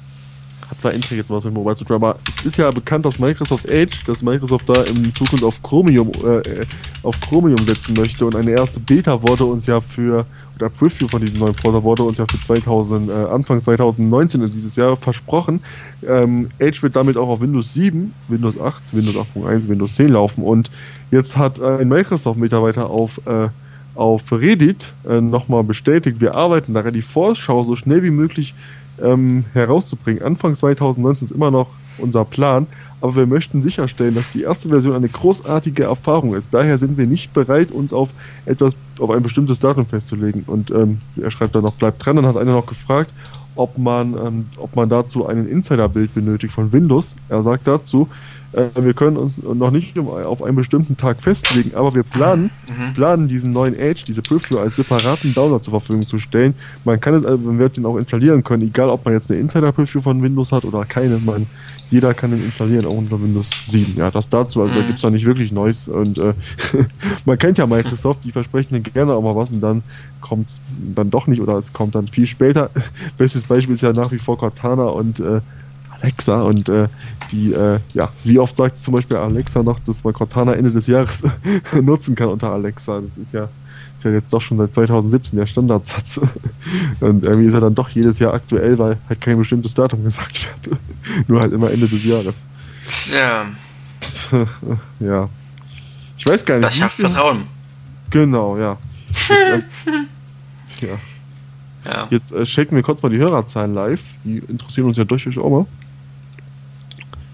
[0.77, 3.65] zwar Entry jetzt was mit Mobile zu tun, aber es ist ja bekannt, dass Microsoft
[3.65, 6.65] Edge, dass Microsoft da in Zukunft auf Chromium, äh,
[7.03, 11.21] auf Chromium setzen möchte und eine erste Beta wurde uns ja für, oder Preview von
[11.21, 15.61] diesem neuen Browser wurde uns ja für 2000, äh, Anfang 2019, also dieses Jahr, versprochen.
[16.07, 20.43] Ähm, Edge wird damit auch auf Windows 7, Windows 8, Windows 8.1, Windows 10 laufen
[20.43, 20.71] und
[21.11, 23.49] jetzt hat ein Microsoft-Mitarbeiter auf äh,
[23.95, 28.53] auf Reddit äh, nochmal bestätigt, wir arbeiten daran, die Vorschau so schnell wie möglich
[29.03, 30.23] ähm, herauszubringen.
[30.23, 32.67] Anfang 2019 ist immer noch unser Plan,
[33.01, 36.53] aber wir möchten sicherstellen, dass die erste Version eine großartige Erfahrung ist.
[36.53, 38.09] Daher sind wir nicht bereit, uns auf
[38.45, 40.43] etwas, auf ein bestimmtes Datum festzulegen.
[40.47, 42.15] Und ähm, er schreibt dann noch, bleibt dran.
[42.15, 43.13] Dann hat einer noch gefragt,
[43.55, 47.15] ob man, ähm, ob man dazu einen Insider-Bild benötigt von Windows.
[47.29, 48.07] Er sagt dazu,
[48.53, 52.93] wir können uns noch nicht auf einen bestimmten Tag festlegen, aber wir planen, mhm.
[52.93, 56.53] planen diesen neuen Edge, diese Preview als separaten Download zur Verfügung zu stellen.
[56.83, 59.39] Man kann es, also man wird den auch installieren können, egal ob man jetzt eine
[59.39, 61.17] Insider-Preview von Windows hat oder keine.
[61.19, 61.47] Man,
[61.91, 63.95] jeder kann den installieren, auch unter Windows 7.
[63.97, 64.87] Ja, das dazu, also da Mhm.
[64.87, 65.87] gibt es da nicht wirklich Neues.
[65.87, 66.33] Und äh,
[67.25, 69.83] man kennt ja Microsoft, die versprechen gerne auch mal was und dann
[70.19, 70.61] kommt es
[70.95, 72.69] dann doch nicht oder es kommt dann viel später.
[73.17, 75.41] Bestes Beispiel ist ja nach wie vor Cortana und äh,
[76.01, 76.87] Alexa und äh,
[77.31, 80.87] die, äh, ja, wie oft sagt zum Beispiel Alexa noch, dass man Cortana Ende des
[80.87, 81.23] Jahres
[81.81, 83.01] nutzen kann unter Alexa.
[83.01, 83.49] Das ist ja,
[83.95, 86.19] ist ja jetzt doch schon seit 2017 der Standardsatz.
[86.99, 90.49] Und irgendwie ist er dann doch jedes Jahr aktuell, weil halt kein bestimmtes Datum gesagt
[90.65, 90.79] wird.
[91.27, 92.43] Nur halt immer Ende des Jahres.
[92.87, 93.45] Tja,
[94.99, 95.29] ja.
[96.17, 96.65] Ich weiß gar nicht.
[96.65, 97.43] das schafft Vertrauen.
[98.09, 98.77] Genau, ja.
[99.07, 100.97] Jetzt, äh, ja.
[101.85, 102.07] Ja.
[102.09, 104.03] Jetzt äh, checken wir kurz mal die Hörerzahlen live.
[104.23, 105.65] Die interessieren uns ja durchaus auch mal.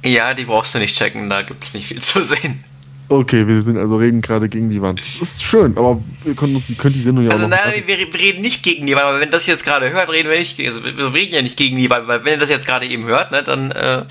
[0.13, 2.63] ja, die brauchst du nicht checken, da gibt es nicht viel zu sehen.
[3.10, 5.00] Okay, wir sind also reden gerade gegen die Wand.
[5.00, 7.98] Das ist schön, aber wir können uns, könnt die Sendung ja Also noch nein, wir,
[7.98, 10.84] reden nicht gegen die Wand, aber wenn das jetzt gerade hört, reden wir nicht, also
[10.84, 13.32] wir reden ja nicht gegen die Wand, weil wenn ihr das jetzt gerade eben hört,
[13.32, 14.04] ne, dann äh,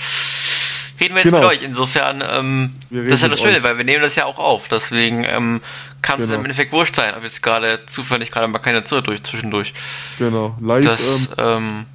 [0.99, 1.41] reden wir jetzt Genau.
[1.41, 1.63] mit euch.
[1.63, 3.63] Insofern, ähm, das ist ja das Schöne, euch.
[3.63, 4.69] weil wir nehmen das ja auch auf.
[4.69, 5.61] Deswegen ähm,
[6.01, 6.39] kann es Genau.
[6.39, 9.75] im Endeffekt wurscht sein, ob jetzt gerade zufällig gerade mal keine Zuhörer durch zwischendurch.
[10.19, 10.85] Genau, live.
[10.87, 11.87] Das, ähm, ähm,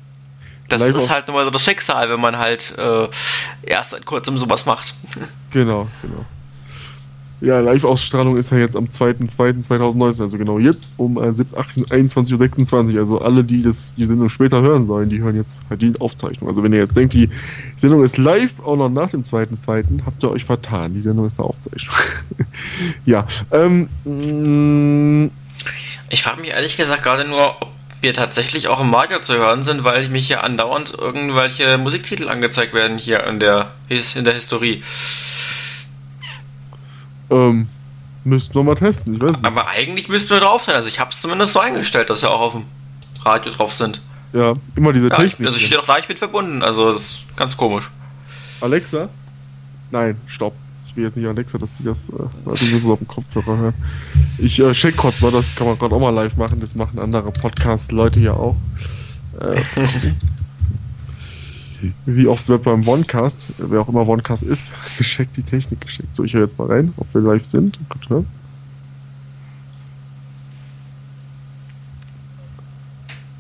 [0.72, 3.08] das live ist halt nun mal so das Schicksal, wenn man halt äh,
[3.64, 4.94] erst seit kurzem sowas macht.
[5.52, 6.26] genau, genau.
[7.42, 13.00] Ja, Live-Ausstrahlung ist ja jetzt am 2.2.2019, also genau jetzt um äh, 21.26 Uhr.
[13.00, 16.48] Also alle, die das, die Sendung später hören sollen, die hören jetzt halt die Aufzeichnung.
[16.48, 17.30] Also wenn ihr jetzt denkt, die
[17.76, 20.94] Sendung ist live, auch noch nach dem 2.2., habt ihr euch vertan.
[20.94, 21.96] Die Sendung ist eine Aufzeichnung.
[23.06, 23.26] ja.
[23.50, 25.32] Ähm, mm.
[26.10, 27.70] ich frage mich ehrlich gesagt gerade nur, ob
[28.02, 32.74] wir tatsächlich auch im Radio zu hören sind, weil mich hier andauernd irgendwelche Musiktitel angezeigt
[32.74, 34.84] werden hier in der, in der Historie.
[37.30, 37.68] Ähm,
[38.24, 39.46] müssten wir mal testen, ich weiß nicht.
[39.46, 40.76] Aber eigentlich müssten wir drauf sein.
[40.76, 42.66] Also ich habe es zumindest so eingestellt, dass wir auch auf dem
[43.24, 44.02] Radio drauf sind.
[44.34, 45.48] Ja, immer diese ja, Technik.
[45.48, 47.90] Also ich stehe doch gleich mit verbunden, also das ist ganz komisch.
[48.62, 49.10] Alexa?
[49.92, 50.54] Nein, stopp.
[51.02, 52.14] Will jetzt nicht Alexa, dass die das, äh,
[52.46, 53.74] also es auf dem Kopfhörer hören.
[54.38, 57.00] Ich äh, check kurz mal, das kann man gerade auch mal live machen, das machen
[57.00, 58.56] andere Podcast-Leute hier auch.
[59.40, 59.60] Äh,
[62.06, 66.14] wie oft wird beim OneCast, wer auch immer OneCast ist, geschickt, die Technik geschickt.
[66.14, 67.80] So, ich höre jetzt mal rein, ob wir live sind.
[67.90, 68.24] Gut, ne?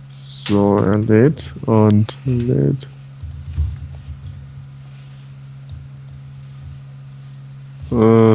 [0.10, 2.88] So, er lädt und lädt.
[7.92, 8.34] Äh,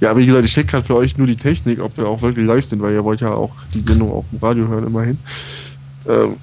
[0.00, 2.46] ja, wie gesagt, ich check gerade für euch nur die Technik, ob wir auch wirklich
[2.46, 5.18] live sind, weil ihr wollt ja auch die Sendung auf dem Radio hören, immerhin.
[6.06, 6.36] Ähm,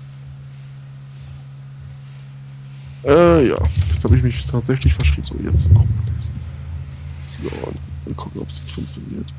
[3.03, 3.57] äh, ja,
[3.91, 5.25] jetzt habe ich mich tatsächlich verschrieben.
[5.25, 6.39] So, jetzt noch mal testen.
[7.23, 7.49] So,
[8.05, 9.31] mal gucken, ob es jetzt funktioniert.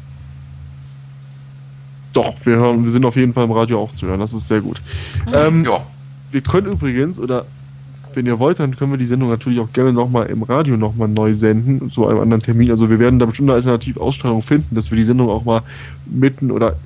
[2.13, 4.49] Doch, wir hören, wir sind auf jeden Fall im Radio auch zu hören, das ist
[4.49, 4.81] sehr gut.
[5.35, 5.85] Ähm, ja.
[6.31, 7.45] Wir können übrigens, oder
[8.17, 11.07] wenn ihr wollt, dann können wir die Sendung natürlich auch gerne nochmal im Radio nochmal
[11.07, 12.71] neu senden, zu einem anderen Termin.
[12.71, 15.63] Also wir werden da bestimmt eine Alternativausstrahlung finden, dass wir die Sendung auch mal
[16.07, 16.77] mitten oder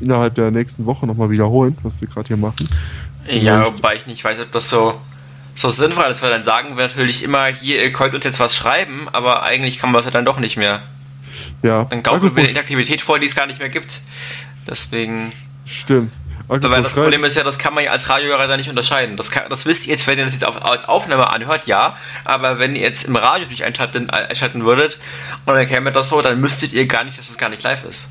[0.00, 2.68] innerhalb der nächsten Woche nochmal wiederholen, was wir gerade hier machen.
[3.28, 4.94] Ja, wobei ich nicht weiß, ob das so,
[5.54, 8.56] so sinnvoll ist, weil dann sagen wir natürlich immer, hier, ihr könnt uns jetzt was
[8.56, 10.80] schreiben, aber eigentlich kann man es ja dann doch nicht mehr.
[11.62, 11.84] Ja.
[11.84, 14.00] Dann gaukeln wir eine Interaktivität vor, die es gar nicht mehr gibt.
[14.66, 15.32] Deswegen.
[15.66, 16.12] Stimmt.
[16.50, 19.16] Also weil das Problem ist ja, das kann man ja als Radiohörer da nicht unterscheiden.
[19.16, 21.96] Das, kann, das wisst ihr jetzt, wenn ihr das jetzt auf, als Aufnahme anhört, ja.
[22.24, 24.98] Aber wenn ihr jetzt im Radio durch einschalten, einschalten würdet
[25.46, 27.84] und dann käme das so, dann müsstet ihr gar nicht, dass es gar nicht live
[27.84, 28.08] ist.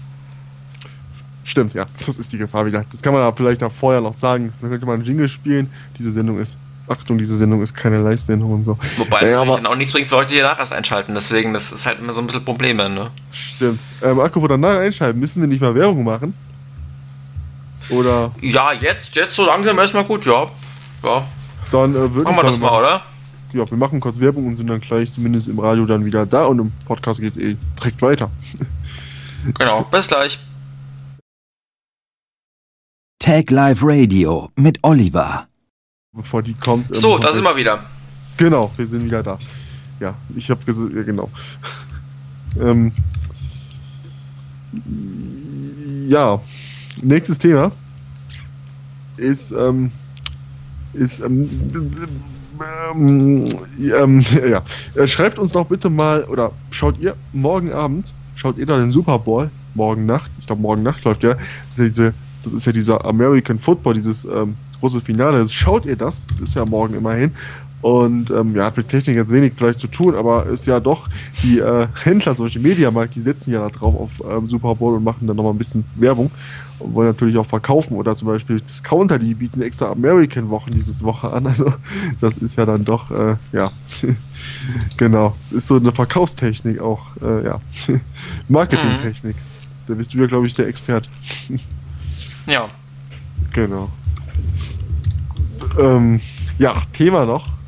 [1.43, 1.85] Stimmt, ja.
[2.05, 2.85] Das ist die Gefahr wieder.
[2.91, 4.53] Das kann man aber vielleicht auch vorher noch sagen.
[4.61, 5.69] Dann könnte man einen Jingle spielen.
[5.97, 8.77] Diese Sendung ist Achtung, diese Sendung ist keine Live-Sendung und so.
[8.97, 11.13] Wobei naja, aber dann auch nichts bringt für Leute, die danach erst einschalten.
[11.13, 13.11] Deswegen, das ist halt immer so ein bisschen Problem dann, ne?
[13.31, 13.79] Stimmt.
[14.01, 16.33] Ähm, apropos danach einschalten, müssen wir nicht mal Werbung machen?
[17.89, 18.31] Oder?
[18.41, 20.47] Ja, jetzt, jetzt so langsam erstmal gut, ja.
[21.03, 21.25] Ja.
[21.71, 23.01] Dann äh, würde Machen wir das mal, oder?
[23.53, 26.45] Ja, wir machen kurz Werbung und sind dann gleich zumindest im Radio dann wieder da
[26.45, 28.29] und im Podcast geht es eh direkt weiter.
[29.57, 30.39] genau, bis gleich.
[33.19, 35.47] Tag Live Radio mit Oliver.
[36.11, 36.89] Bevor die kommt.
[36.89, 37.83] Ähm, so, da sind wir wieder.
[38.37, 39.37] Genau, wir sind wieder da.
[39.99, 41.29] Ja, ich habe gesagt, ja, genau.
[42.61, 42.93] ähm,
[46.07, 46.39] ja,
[47.01, 47.71] nächstes Thema
[49.17, 49.91] ist, ähm,
[50.93, 51.49] ist, ähm,
[53.79, 54.63] ähm, ja,
[55.07, 59.19] schreibt uns doch bitte mal, oder schaut ihr morgen Abend, schaut ihr da den Super
[59.19, 61.35] Bowl, morgen Nacht, ich glaube morgen Nacht läuft ja,
[61.69, 65.95] das ist, diese, das ist ja dieser American Football, dieses ähm, große Finale, schaut ihr
[65.95, 67.31] das, das ist ja morgen immerhin,
[67.81, 71.07] und ähm, ja, hat mit Technik jetzt wenig vielleicht zu tun, aber ist ja doch,
[71.43, 75.03] die äh, Händler, solche Mediamarkt, die setzen ja da drauf auf ähm, Super Bowl und
[75.03, 76.29] machen dann nochmal ein bisschen Werbung
[76.79, 77.95] und wollen natürlich auch verkaufen.
[77.95, 81.47] Oder zum Beispiel Discounter, die bieten extra American-Wochen dieses Woche an.
[81.47, 81.73] Also
[82.19, 83.71] das ist ja dann doch, äh, ja,
[84.97, 85.33] genau.
[85.39, 87.61] Es ist so eine Verkaufstechnik auch, äh, ja,
[88.49, 89.35] Marketingtechnik.
[89.35, 89.41] Mhm.
[89.87, 91.09] Da bist du ja, glaube ich, der Experte.
[92.45, 92.67] ja.
[93.53, 93.89] Genau.
[95.79, 96.19] Ähm,
[96.59, 97.58] ja, Thema noch.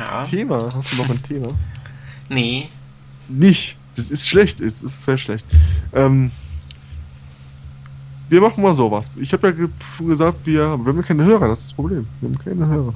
[0.00, 0.24] Ja.
[0.24, 0.70] Thema?
[0.74, 1.48] Hast du noch ein Thema?
[2.32, 2.68] Nee.
[3.28, 3.76] Nicht.
[3.96, 5.44] Das ist schlecht, es ist sehr schlecht.
[5.92, 6.30] Ähm,
[8.28, 9.16] wir machen mal sowas.
[9.20, 12.06] Ich habe ja gesagt, wir, wir haben keine Hörer, das ist das Problem.
[12.20, 12.94] Wir haben keine Hörer.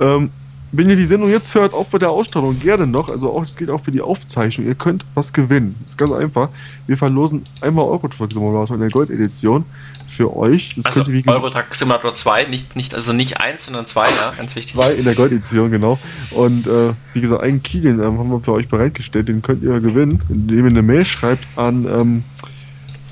[0.00, 0.30] Ähm,
[0.76, 3.56] wenn ihr die Sendung jetzt hört, auch bei der Ausstrahlung gerne noch, also auch, es
[3.56, 5.76] geht auch für die Aufzeichnung, ihr könnt was gewinnen.
[5.82, 6.50] Das ist ganz einfach.
[6.86, 9.64] Wir verlosen einmal Eurotruck Simulator in der Gold-Edition
[10.06, 10.74] für euch.
[10.74, 14.32] Das also könnt ihr, Eurotruck Simulator 2, nicht, nicht, also nicht eins, sondern zwei, ja,
[14.36, 14.74] ganz wichtig.
[14.74, 15.98] Zwei in der Gold-Edition, genau.
[16.30, 19.62] Und äh, wie gesagt, einen Key, den ähm, haben wir für euch bereitgestellt, den könnt
[19.62, 22.24] ihr gewinnen, indem ihr eine Mail schreibt an, ähm,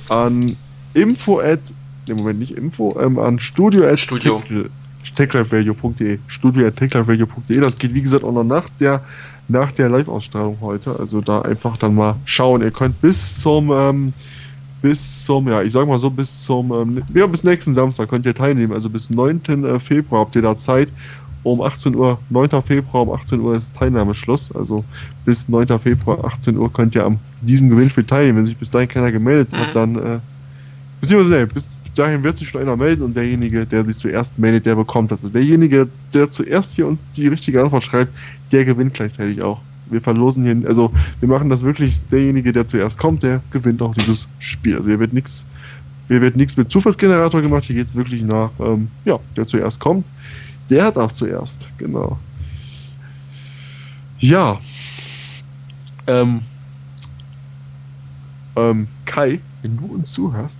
[0.08, 0.56] an
[0.92, 1.60] info at,
[2.08, 4.42] im Moment nicht info, ähm, an studio at Studio.
[5.04, 7.60] studio.techliferadio.de.
[7.60, 9.02] Das geht wie gesagt auch noch nach der,
[9.48, 10.98] nach der Live-Ausstrahlung heute.
[10.98, 12.62] Also da einfach dann mal schauen.
[12.62, 14.12] Ihr könnt bis zum, ähm,
[14.82, 18.26] bis zum, ja, ich sag mal so, bis zum, ähm, ja, bis nächsten Samstag könnt
[18.26, 18.72] ihr teilnehmen.
[18.72, 19.40] Also bis 9.
[19.78, 20.88] Februar habt ihr da Zeit.
[21.42, 22.62] um 18 Uhr, 9.
[22.62, 24.50] Februar um 18 Uhr ist Teilnahmeschluss.
[24.56, 24.82] Also
[25.26, 25.78] bis 9.
[25.78, 28.38] Februar 18 Uhr könnt ihr an diesem Gewinnspiel teilnehmen.
[28.38, 29.56] Wenn sich bis dahin keiner gemeldet Mhm.
[29.58, 30.18] hat, dann äh,
[31.02, 34.74] beziehungsweise bis dahin wird sich schon einer melden und derjenige, der sich zuerst meldet, der
[34.74, 35.24] bekommt das.
[35.24, 38.14] Also derjenige, der zuerst hier uns die richtige Antwort schreibt,
[38.52, 39.60] der gewinnt gleichzeitig auch.
[39.86, 43.94] Wir verlosen hier, also wir machen das wirklich, derjenige, der zuerst kommt, der gewinnt auch
[43.94, 44.76] dieses Spiel.
[44.76, 45.44] Also hier wird nichts,
[46.08, 49.80] hier wird nichts mit Zufallsgenerator gemacht, hier geht es wirklich nach, ähm, ja, der zuerst
[49.80, 50.04] kommt,
[50.70, 52.18] der hat auch zuerst, genau.
[54.18, 54.58] Ja.
[56.06, 56.40] Ähm,
[58.56, 60.58] ähm, Kai, wenn du uns zuhörst,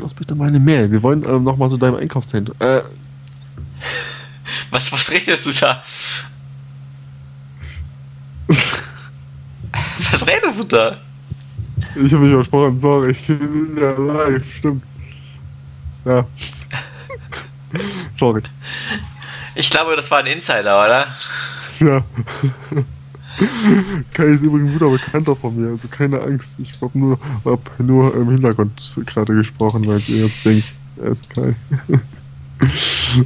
[0.00, 0.90] uns bitte mal eine Mail.
[0.90, 2.56] Wir wollen ähm, nochmal zu deinem Einkaufszentrum.
[2.60, 2.82] Äh,
[4.70, 5.82] Was, was redest du da?
[10.10, 10.96] was redest du da?
[11.96, 13.12] ich habe mich versprochen, sorry.
[13.12, 14.82] Ich bin ja live, stimmt.
[16.04, 16.26] Ja.
[18.12, 18.42] sorry.
[19.54, 21.06] Ich glaube, das war ein Insider, oder?
[21.80, 22.04] Ja.
[24.14, 26.56] Kai ist übrigens ein guter Bekannter von mir, also keine Angst.
[26.60, 30.72] Ich habe nur, hab nur im Hintergrund gerade gesprochen, weil ihr jetzt denkt,
[31.02, 31.54] er ist Kai.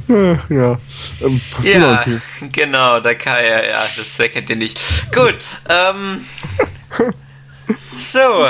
[0.49, 0.77] ja.
[1.21, 2.21] Ähm, Ja, Thema?
[2.51, 4.79] genau, der Kai, ja, ja, das wer kennt ihr nicht.
[5.13, 6.19] Gut, ähm.
[7.95, 8.47] So,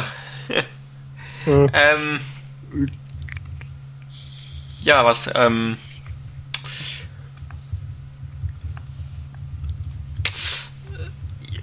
[0.49, 0.63] Äh,
[1.47, 2.19] ähm.
[4.81, 5.77] Ja, was, ähm.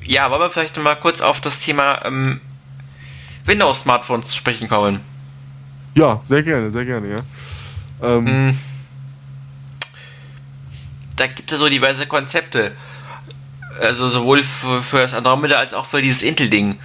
[0.08, 2.40] Ja, wollen wir vielleicht mal kurz auf das Thema ähm,
[3.44, 5.00] Windows-Smartphones zu sprechen kommen?
[5.96, 7.18] ja, sehr gerne, sehr gerne, ja.
[8.02, 8.58] Ähm, Hm.
[11.16, 12.72] Da gibt es so diverse Konzepte.
[13.82, 16.78] Also sowohl für, für das Andromeda als auch für dieses Intel-Ding.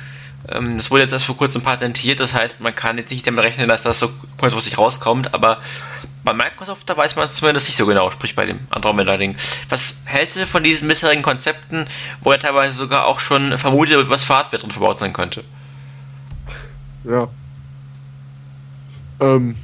[0.50, 3.46] Ähm, das wurde jetzt erst vor kurzem patentiert, das heißt, man kann jetzt nicht damit
[3.46, 5.60] rechnen, dass das so kurzfristig rauskommt, aber
[6.24, 9.36] bei Microsoft, da weiß man es zumindest nicht so genau, sprich bei dem Andromeda-Ding.
[9.70, 11.86] Was hältst du von diesen bisherigen Konzepten,
[12.22, 15.44] wo ja teilweise sogar auch schon vermutet wird, was für Hardware drin verbaut sein könnte?
[17.04, 17.28] Ja.
[19.20, 19.56] Ähm,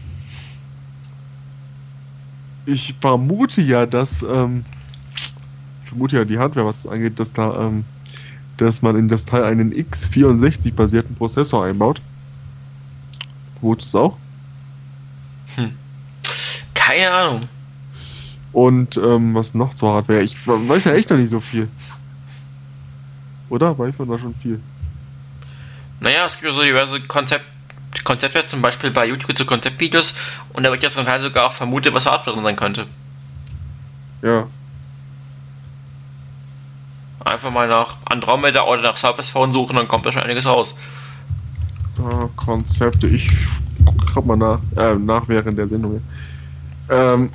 [2.65, 4.65] ich vermute ja, dass, ähm,
[5.83, 7.85] ich vermute ja die Hardware, was das angeht, dass da, ähm,
[8.57, 12.01] dass man in das Teil einen x64-basierten Prozessor einbaut.
[13.59, 14.17] Vermutest es auch?
[16.89, 17.49] Keine Ahnung.
[18.51, 20.23] Und ähm, was noch zur Hardware?
[20.23, 21.67] Ich weiß ja echt noch nicht so viel.
[23.49, 23.77] Oder?
[23.77, 24.59] Weiß man da schon viel?
[25.99, 27.45] Naja, es gibt ja so diverse Konzept
[28.03, 30.13] Konzepte, zum Beispiel bei YouTube zu Konzeptvideos
[30.53, 32.85] und da wird jetzt zum Teil sogar auch vermutet, was Hardware drin sein könnte.
[34.21, 34.47] Ja.
[37.25, 40.75] Einfach mal nach Andromeda oder nach Surface Phone suchen, dann kommt da schon einiges raus.
[41.97, 43.07] Ah, Konzepte.
[43.07, 43.29] Ich
[43.85, 46.01] gucke gerade mal nach, äh, nach während der Sendung.
[46.89, 47.29] Ähm,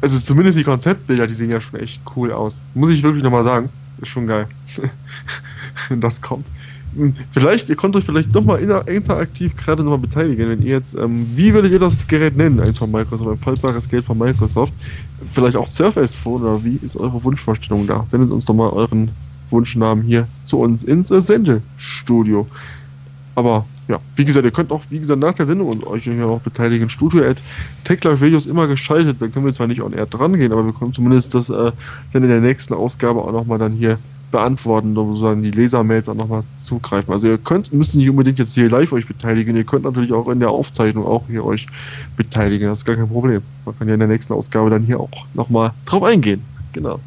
[0.00, 2.62] also zumindest die Konzeptbilder, die sehen ja schon echt cool aus.
[2.74, 3.68] Muss ich wirklich nochmal sagen.
[4.00, 4.46] Ist schon geil.
[6.00, 6.46] das kommt.
[6.94, 11.26] Hm, Vielleicht, ihr könnt euch vielleicht nochmal interaktiv gerade nochmal beteiligen, wenn ihr jetzt, ähm,
[11.34, 12.60] wie würdet ihr das Gerät nennen?
[12.60, 14.72] Eins von Microsoft, ein faltbares Gerät von Microsoft.
[15.28, 18.06] Vielleicht auch Surface Phone oder wie ist eure Wunschvorstellung da?
[18.06, 19.10] Sendet uns doch mal euren
[19.50, 22.46] Wunschnamen hier zu uns ins Sendestudio.
[23.34, 26.26] Aber ja, wie gesagt, ihr könnt auch, wie gesagt, nach der Sendung und euch hier
[26.26, 26.88] auch beteiligen.
[26.88, 27.42] Studio at
[28.20, 29.20] Videos immer geschaltet.
[29.20, 31.72] Da können wir zwar nicht on air dran gehen, aber wir können zumindest das äh,
[32.12, 33.98] dann in der nächsten Ausgabe auch nochmal dann hier
[34.30, 37.12] beantworten, sozusagen die Lesermails auch nochmal zugreifen.
[37.12, 40.28] Also ihr könnt, müsst nicht unbedingt jetzt hier live euch beteiligen, ihr könnt natürlich auch
[40.28, 41.66] in der Aufzeichnung auch hier euch
[42.16, 42.68] beteiligen.
[42.68, 43.42] Das ist gar kein Problem.
[43.64, 46.44] Man kann ja in der nächsten Ausgabe dann hier auch nochmal drauf eingehen.
[46.72, 47.00] Genau.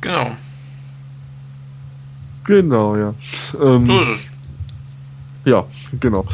[0.00, 0.30] Genau.
[2.48, 3.14] Genau, ja.
[3.60, 4.20] Ähm, So ist es.
[5.44, 5.66] Ja,
[6.00, 6.24] genau.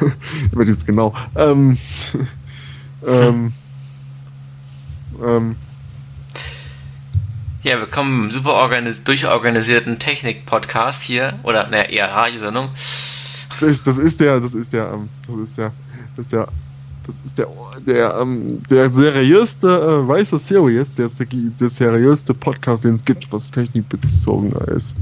[0.52, 1.14] Über dieses genau.
[1.36, 1.78] Ähm,
[3.06, 3.52] ähm,
[5.24, 5.54] ähm,
[7.62, 12.70] Ja, wir kommen im super organis durchorganisierten Technik-Podcast hier, oder naja, eher Radiosendung.
[12.72, 15.72] das ist, das ist der, das ist der, ähm, das ist der,
[16.16, 16.48] das ist der,
[17.06, 17.46] das ist der,
[17.86, 23.50] der, ähm, der seriöste, äh, weiße Serious, der, der seriöste Podcast, den es gibt, was
[23.50, 24.94] technikbezogener ist.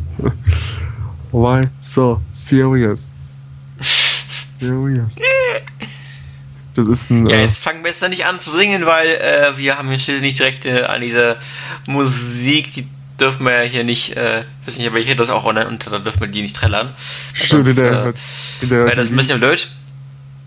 [1.33, 3.11] Why so serious?
[4.61, 5.17] Serious.
[6.75, 9.57] Das ist ein, Ja, äh, jetzt fangen wir jetzt nicht an zu singen, weil äh,
[9.57, 11.37] wir haben hier nicht Rechte an dieser
[11.87, 12.87] Musik, die
[13.21, 15.87] dürfen wir ja hier nicht, äh, weiß nicht, aber ich hätte das auch online und
[15.87, 16.93] da dürfen wir die nicht trällern.
[17.35, 18.19] Stimmt, sonst, hinterher, äh, hört-
[18.61, 19.69] hinterher wäre das ein bisschen blöd.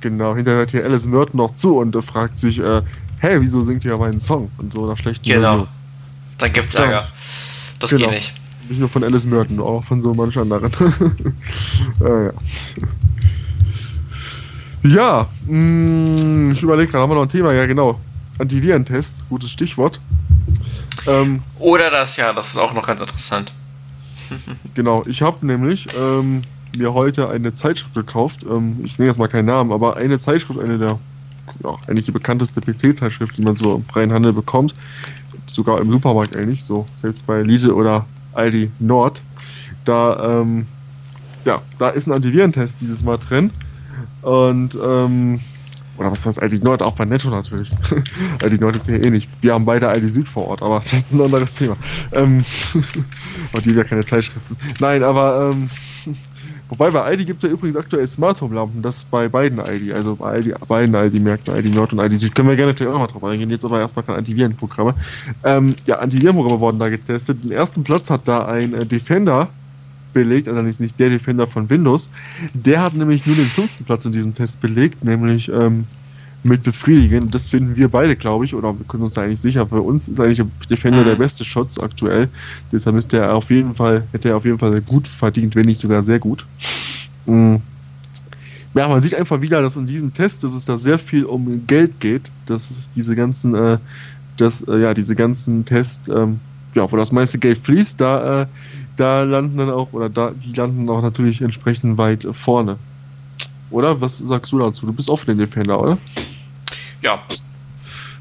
[0.06, 2.84] Genau, hinterher hört hier Alice Merton noch zu und fragt sich, äh,
[3.22, 4.52] hey, wieso singt ihr meinen Song?
[4.60, 5.42] Und so nach schlechten Genau.
[5.42, 5.68] Version.
[6.38, 6.82] Dann gibt's Ja.
[6.84, 7.08] Ärger.
[7.80, 8.06] Das Genau.
[8.06, 8.34] geht nicht.
[8.70, 10.72] Nicht nur von Alice Merton, auch von so manch anderen.
[12.02, 12.32] äh, ja.
[14.84, 17.52] Ja, mh, ich überlege gerade, haben wir noch ein Thema?
[17.52, 18.00] Ja, genau.
[18.38, 20.00] Antivirentest, gutes Stichwort.
[21.08, 23.52] Ähm, Oder das, ja, das ist auch noch ganz interessant.
[24.76, 26.44] genau, ich habe nämlich ähm,
[26.78, 28.46] mir heute eine Zeitschrift gekauft.
[28.50, 31.00] Ähm, ich nenne jetzt mal keinen Namen, aber eine Zeitschrift, eine der,
[31.64, 34.76] ja, eigentlich die bekannteste PC-Zeitschrift, die man so im freien Handel bekommt.
[35.48, 39.22] Sogar im Supermarkt eigentlich, so selbst bei Lidl oder Aldi Nord.
[39.86, 40.68] Da, ähm,
[41.46, 43.52] ja, da ist ein Antivirentest dieses Mal drin.
[44.22, 45.40] Und, ähm,
[45.98, 46.82] oder was heißt Aldi Nord?
[46.82, 47.72] Auch bei Netto natürlich.
[48.42, 49.30] Aldi Nord ist ja ähnlich.
[49.42, 51.78] Wir haben beide Aldi Süd vor Ort, aber das ist ein anderes Thema.
[52.12, 52.44] Ähm,
[53.54, 54.58] und die haben ja keine Zeitschriften.
[54.80, 55.70] Nein, aber ähm,
[56.70, 59.60] Wobei bei Aldi gibt es ja übrigens aktuell Smart Home Lampen, das ist bei beiden
[59.60, 62.34] Aldi, also bei Aldi, beiden Aldi-Märkten, Aldi Nord und Aldi Süd.
[62.34, 64.96] Können wir gerne natürlich auch nochmal drauf eingehen, jetzt aber erstmal keine Antivirenprogramme.
[65.44, 67.44] Ähm, ja, Antivirenprogramme wurden da getestet.
[67.44, 69.50] Den ersten Platz hat da ein äh, Defender
[70.14, 72.10] belegt, allerdings nicht der Defender von Windows.
[72.54, 75.86] Der hat nämlich nur den fünften Platz in diesem Test belegt, nämlich ähm,
[76.46, 77.32] mit befriedigen.
[77.32, 79.66] Das finden wir beide, glaube ich, oder wir können uns da eigentlich sicher.
[79.66, 81.06] Für uns ist eigentlich Defender mhm.
[81.06, 82.30] der beste Schutz aktuell.
[82.72, 85.80] Deshalb müsste er auf jeden Fall, hätte er auf jeden Fall gut verdient, wenn nicht
[85.80, 86.46] sogar sehr gut.
[87.26, 87.62] Mhm.
[88.76, 91.66] Ja, man sieht einfach wieder, dass in diesem Test, dass es da sehr viel um
[91.66, 93.78] Geld geht, dass es diese ganzen, äh,
[94.38, 96.40] dass, äh, ja, diese ganzen Tests, ähm,
[96.76, 98.48] ja, wo das meiste Geld fließt, da, äh,
[98.98, 102.78] da landen dann auch, oder da, die landen auch natürlich entsprechend weit vorne.
[103.72, 104.00] Oder?
[104.00, 104.86] Was sagst du dazu?
[104.86, 105.98] Du bist für den Defender, oder?
[107.02, 107.22] Ja.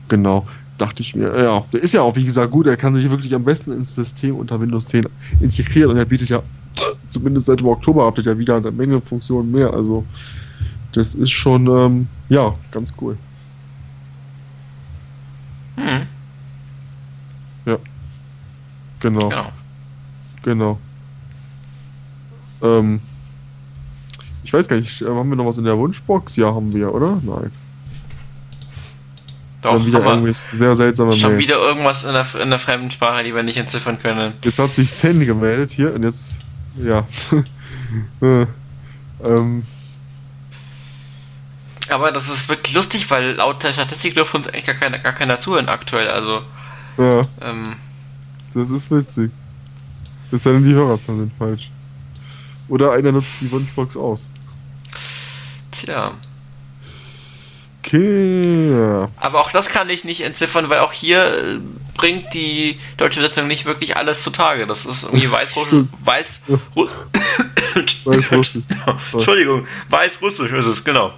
[0.08, 0.46] Genau,
[0.78, 1.36] dachte ich mir.
[1.42, 2.66] Ja, der ist ja auch, wie gesagt, gut.
[2.66, 5.06] Er kann sich wirklich am besten ins System unter Windows 10
[5.40, 6.42] integrieren und er bietet ja
[7.06, 9.72] zumindest seit dem Oktober habt ja wieder eine Menge Funktionen mehr.
[9.72, 10.04] Also,
[10.92, 13.16] das ist schon, ähm, ja, ganz cool.
[15.76, 16.06] Hm.
[17.66, 17.78] Ja.
[19.00, 19.28] Genau.
[19.28, 19.52] Genau.
[20.42, 20.78] Genau.
[22.62, 23.00] Ähm,
[24.44, 26.36] ich weiß gar nicht, haben wir noch was in der Wunschbox?
[26.36, 27.20] Ja, haben wir, oder?
[27.22, 27.50] Nein.
[29.64, 31.38] Doch, wieder sehr seltsame Schon Mail.
[31.40, 34.34] wieder irgendwas in der, in der fremden Sprache, die wir nicht entziffern können.
[34.42, 36.34] Jetzt hat sich Sandy gemeldet hier und jetzt,
[36.76, 37.06] ja.
[38.20, 38.46] Äh,
[39.24, 39.64] ähm.
[41.88, 45.12] Aber das ist wirklich lustig, weil laut der Statistik dürfen uns eigentlich gar keiner, gar
[45.12, 46.42] keiner zuhören aktuell, also.
[46.98, 47.20] Ja.
[47.40, 47.76] Ähm.
[48.52, 49.30] Das ist witzig.
[50.30, 51.70] Bis dann die Hörerzahlen sind falsch.
[52.68, 54.28] Oder einer nutzt die Wunschbox aus.
[55.70, 56.12] Tja.
[57.86, 59.06] Okay.
[59.16, 61.58] Aber auch das kann ich nicht entziffern, weil auch hier äh,
[61.94, 64.66] bringt die deutsche Übersetzung nicht wirklich alles zutage.
[64.66, 65.84] Das ist irgendwie weißrussisch.
[66.02, 66.40] Weiß,
[68.04, 68.62] Weißrussisch.
[69.12, 71.12] Entschuldigung, weißrussisch ist es, genau.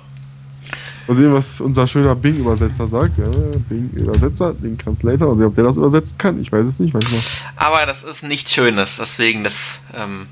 [1.06, 3.18] Mal sehen, was unser schöner Bing-Übersetzer sagt.
[3.18, 3.26] Ja,
[3.68, 5.28] Bing-Übersetzer, den Translator.
[5.28, 7.20] Also, ob der das übersetzen kann, ich weiß es nicht manchmal.
[7.54, 9.82] Aber das ist nichts Schönes, deswegen das.
[9.94, 10.26] Ähm,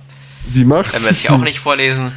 [0.49, 0.93] Sie macht.
[0.93, 2.11] Werden wir jetzt hier auch nicht vorlesen.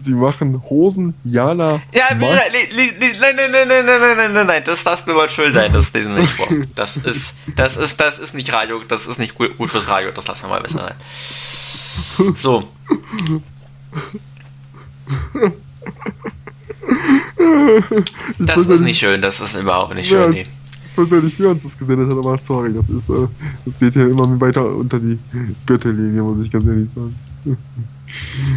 [0.00, 1.82] Sie machen Hosen, Jana.
[1.92, 5.28] Ja, nein, nein, nein, nein, nein, nein, nein, nein, nein, nein, das darf mir mal
[5.28, 6.46] schön sein, das lesen wir nicht vor.
[6.74, 10.10] Das ist, das ist, das ist nicht Radio, das ist nicht gut, gut fürs Radio,
[10.12, 12.34] das lassen wir mal besser sein.
[12.34, 12.68] So.
[18.38, 20.46] Das ist nicht schön, das ist überhaupt nicht schön, nee.
[20.92, 23.28] Ich weiß ja nicht, wie uns das gesendet hat, aber sorry, das ist, äh,
[23.64, 25.18] das geht ja immer weiter unter die
[25.64, 27.14] Gürtellinie, muss ich ganz ehrlich sagen.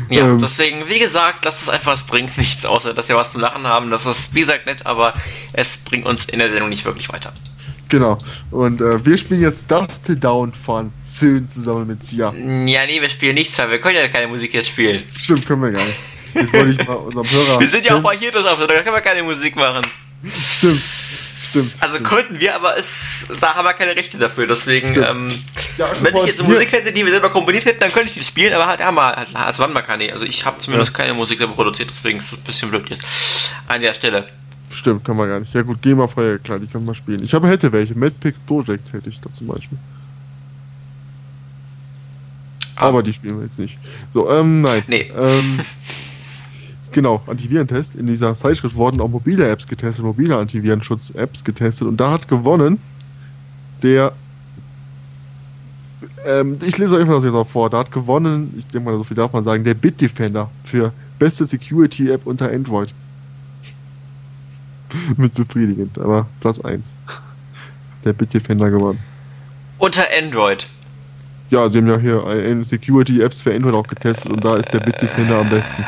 [0.09, 3.29] Ja, ähm, deswegen, wie gesagt, lasst es einfach, es bringt nichts, außer dass wir was
[3.29, 3.89] zum Lachen haben.
[3.89, 5.13] Das ist, wie gesagt, nett, aber
[5.53, 7.33] es bringt uns in der Sendung nicht wirklich weiter.
[7.89, 8.17] Genau.
[8.51, 12.33] Und äh, wir spielen jetzt Dust Down von Zön zusammen mit Sia.
[12.33, 15.03] Ja, nee, wir spielen nichts, weil wir können ja keine Musik jetzt spielen.
[15.21, 15.99] Stimmt, können wir gar nicht.
[16.33, 17.59] Jetzt wollte ich mal unserem Hörer.
[17.59, 19.81] wir sind ja auch mal hier das auf, da können wir keine Musik machen.
[20.57, 20.81] Stimmt.
[21.51, 21.73] Stimmt.
[21.81, 22.07] Also stimmt.
[22.07, 24.47] könnten wir, aber es, da haben wir keine Rechte dafür.
[24.47, 25.29] Deswegen, ähm,
[25.77, 28.23] ja, wenn ich jetzt Musik hätte, die wir selber komponiert hätten, dann könnte ich die
[28.23, 30.13] spielen, aber halt, ja, mal, halt, als wann mal keine.
[30.13, 31.03] Also ich habe zumindest ja.
[31.03, 33.51] keine Musik selber produziert, deswegen ist es ein bisschen blöd jetzt.
[33.67, 34.27] An der Stelle.
[34.69, 35.53] Stimmt, kann man gar nicht.
[35.53, 37.21] Ja gut, GEMA-freie, klar, die können wir spielen.
[37.21, 37.95] Ich habe hätte welche.
[37.95, 39.77] Madpick Project hätte ich da zum Beispiel.
[42.77, 42.87] Ah.
[42.87, 43.77] Aber die spielen wir jetzt nicht.
[44.09, 44.83] So, ähm, nein.
[44.87, 45.11] Nee.
[45.17, 45.59] Ähm,
[46.91, 47.95] Genau, Antivirentest.
[47.95, 52.79] In dieser Zeitschrift wurden auch mobile Apps getestet, mobile Antivirenschutz-Apps getestet und da hat gewonnen
[53.81, 54.13] der.
[56.25, 57.69] Ähm, ich lese euch das jetzt noch vor.
[57.69, 61.45] Da hat gewonnen, ich denke mal, so viel darf man sagen, der Bitdefender für beste
[61.45, 62.93] Security-App unter Android.
[65.17, 66.93] Mit befriedigend, aber Platz 1.
[68.03, 68.99] Der Bitdefender gewonnen.
[69.77, 70.67] Unter Android.
[71.49, 75.39] Ja, sie haben ja hier Security-Apps für Android auch getestet und da ist der Bitdefender
[75.39, 75.85] am besten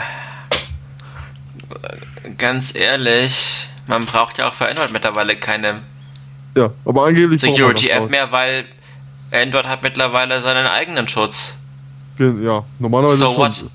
[2.37, 5.81] ganz ehrlich, man braucht ja auch für Android mittlerweile keine
[6.55, 8.65] ja, aber angeblich Security App mehr, weil
[9.31, 11.55] Android hat mittlerweile seinen eigenen Schutz.
[12.19, 13.37] Ja, normalerweise so schon.
[13.37, 13.65] What?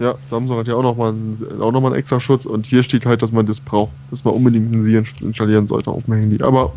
[0.00, 1.14] ja, Samsung hat ja auch nochmal
[1.60, 4.24] auch noch mal einen extra Schutz und hier steht halt, dass man das braucht, dass
[4.24, 6.42] man unbedingt einen Sie installieren sollte auf dem Handy.
[6.42, 6.72] Aber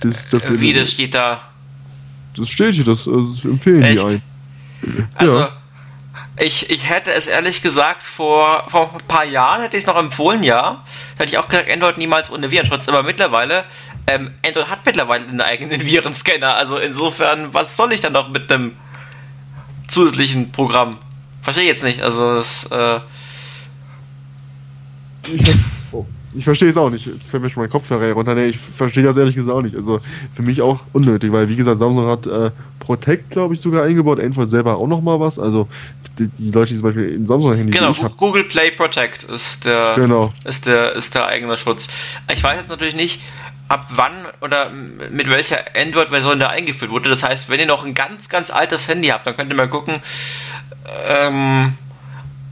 [0.00, 1.40] das, das äh, Wie, das steht da?
[2.36, 3.98] Das steht hier, das, das empfehlen Echt?
[3.98, 4.22] die ein.
[5.16, 5.50] Also, ja.
[6.38, 9.96] Ich, ich hätte es ehrlich gesagt vor, vor ein paar Jahren hätte ich es noch
[9.96, 10.82] empfohlen, ja.
[11.18, 12.88] Hätte ich auch gesagt, Android niemals ohne Virenschutz.
[12.88, 13.64] Aber mittlerweile,
[14.06, 16.56] ähm, Android hat mittlerweile einen eigenen Virenscanner.
[16.56, 18.76] Also insofern, was soll ich dann noch mit einem
[19.88, 20.98] zusätzlichen Programm?
[21.42, 22.02] Verstehe ich jetzt nicht.
[22.02, 22.64] Also das.
[22.70, 23.00] Äh
[26.34, 27.06] ich, verstehe es auch nicht.
[27.06, 28.34] Jetzt fällt mir schon mein Kopfhörer runter.
[28.34, 29.76] Nee, ich verstehe das ehrlich gesagt auch nicht.
[29.76, 30.00] Also
[30.34, 34.20] für mich auch unnötig, weil wie gesagt, Samsung hat äh, Protect, glaube ich, sogar eingebaut.
[34.20, 35.38] Android selber auch nochmal was.
[35.38, 35.68] Also
[36.18, 40.32] die, die Leute, die zum Beispiel in Samsung-Handy Genau, Google Play Protect ist der, genau.
[40.44, 41.88] ist, der, ist der eigene Schutz.
[42.32, 43.20] Ich weiß jetzt natürlich nicht,
[43.68, 44.12] ab wann
[44.42, 47.08] oder mit welcher Android-Version da eingeführt wurde.
[47.08, 49.68] Das heißt, wenn ihr noch ein ganz, ganz altes Handy habt, dann könnt ihr mal
[49.68, 50.02] gucken,
[51.06, 51.72] ähm,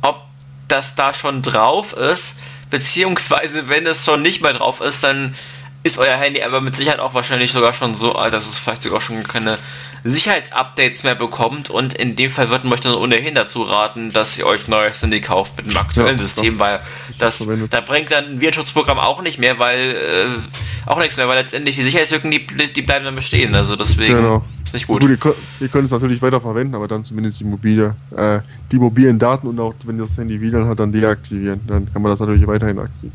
[0.00, 0.22] ob
[0.68, 2.38] das da schon drauf ist,
[2.70, 5.34] beziehungsweise wenn es schon nicht mehr drauf ist, dann
[5.82, 8.82] ist euer Handy aber mit Sicherheit auch wahrscheinlich sogar schon so alt, dass es vielleicht
[8.82, 9.58] sogar schon keine
[10.04, 14.36] Sicherheitsupdates mehr bekommt und in dem Fall würden wir euch dann ohnehin dazu raten, dass
[14.38, 16.80] ihr euch neues Handy kauft mit dem aktuellen ja, System, weil
[17.18, 21.38] das, da bringt dann ein Virenschutzprogramm auch nicht mehr, weil äh, auch nichts mehr, weil
[21.38, 24.44] letztendlich die Sicherheitslücken, die, die bleiben dann bestehen, also deswegen genau.
[24.70, 25.00] Ist nicht gut.
[25.02, 28.40] gut ihr, ihr, könnt es natürlich weiter verwenden, aber dann zumindest die mobile, äh,
[28.70, 32.10] die mobilen Daten und auch wenn das Handy wieder hat, dann deaktivieren, dann kann man
[32.10, 33.12] das natürlich weiterhin aktivieren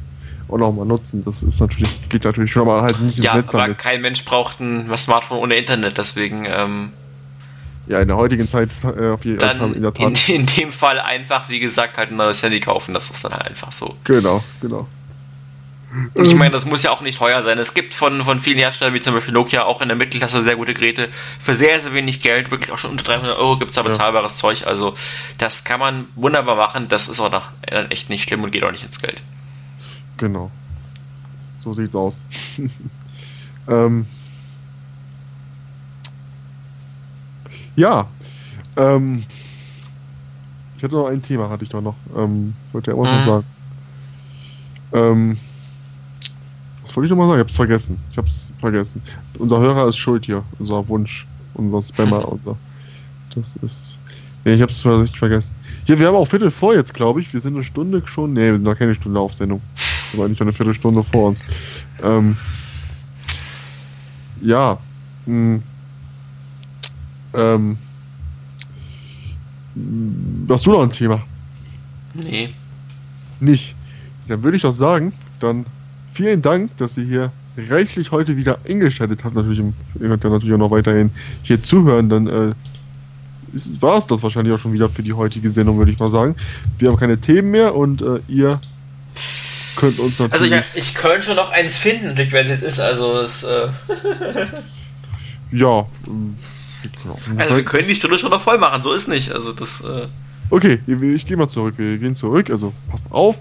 [0.47, 1.24] auch noch mal nutzen.
[1.26, 3.78] Das ist natürlich, geht natürlich schon, aber halt nicht ins ja, Netz aber damit.
[3.80, 6.45] kein Mensch braucht ein Smartphone ohne Internet, deswegen.
[6.47, 6.91] Ähm,
[7.88, 10.30] ja, in der heutigen Zeit äh, auf jeden Fall in der Tat.
[10.30, 12.93] In, in, dem Fall einfach, wie gesagt, halt ein neues Handy kaufen.
[12.93, 13.95] Das ist dann halt einfach so.
[14.03, 14.88] Genau, genau.
[16.15, 17.57] Ich meine, das muss ja auch nicht teuer sein.
[17.57, 20.55] Es gibt von, von vielen Herstellern, wie zum Beispiel Nokia, auch in der Mittelklasse sehr
[20.55, 21.09] gute Geräte.
[21.39, 24.33] Für sehr, sehr wenig Geld, wirklich auch schon unter 300 Euro gibt es da bezahlbares
[24.33, 24.37] ja.
[24.37, 24.67] Zeug.
[24.67, 24.93] Also,
[25.37, 26.87] das kann man wunderbar machen.
[26.89, 27.49] Das ist auch noch
[27.89, 29.21] echt nicht schlimm und geht auch nicht ins Geld.
[30.17, 30.51] Genau.
[31.59, 32.25] So sieht's aus.
[33.67, 34.05] ähm,
[37.75, 38.07] ja.
[38.77, 39.25] Ähm,
[40.77, 41.95] ich hatte noch ein Thema, hatte ich doch noch.
[42.15, 43.25] Ähm, wollte ja auch mhm.
[43.25, 43.45] sagen.
[44.93, 45.39] Ähm,
[46.95, 47.39] wollte ich noch mal sagen?
[47.39, 47.97] Ich hab's vergessen.
[48.11, 49.01] Ich hab's vergessen.
[49.39, 50.43] Unser Hörer ist schuld hier.
[50.59, 51.25] Unser Wunsch.
[51.53, 52.27] Unser Spammer.
[52.31, 52.57] unser,
[53.33, 53.99] das ist.
[54.43, 55.53] Nee, ich hab's tatsächlich vergessen.
[55.85, 57.33] Hier, wir haben auch Viertel vor jetzt, glaube ich.
[57.33, 58.33] Wir sind eine Stunde schon.
[58.33, 59.61] Nee, wir sind noch keine Stunde auf Sendung
[60.15, 61.43] aber nicht eine Viertelstunde vor uns.
[62.01, 62.37] Ähm,
[64.41, 64.77] ja.
[65.25, 65.63] Mh, hm,
[67.33, 67.77] ähm,
[70.49, 71.21] hast du noch ein Thema?
[72.13, 72.53] Nee.
[73.39, 73.75] Nicht.
[74.27, 75.65] Dann würde ich doch sagen, dann
[76.16, 77.32] vielen Dank, dass ihr hier
[77.70, 79.36] reichlich heute wieder eingeschaltet habt.
[79.36, 81.11] Natürlich, ihr könnt ja natürlich auch noch weiterhin
[81.43, 82.51] hier zuhören, dann äh,
[83.80, 86.36] war es das wahrscheinlich auch schon wieder für die heutige Sendung, würde ich mal sagen.
[86.78, 88.59] Wir haben keine Themen mehr und äh, ihr
[89.76, 90.53] könnt uns natürlich.
[90.53, 93.43] Also ich, ich könnte noch eins finden, wenn es ist, also es.
[93.43, 93.68] Äh
[95.51, 95.86] ja.
[97.38, 99.32] Also wir können die Stunde schon noch voll machen, so ist nicht.
[99.32, 99.82] Also das.
[99.82, 100.07] Äh
[100.49, 101.75] okay, ich gehe mal zurück.
[101.77, 102.49] Wir gehen zurück.
[102.49, 103.39] Also passt auf,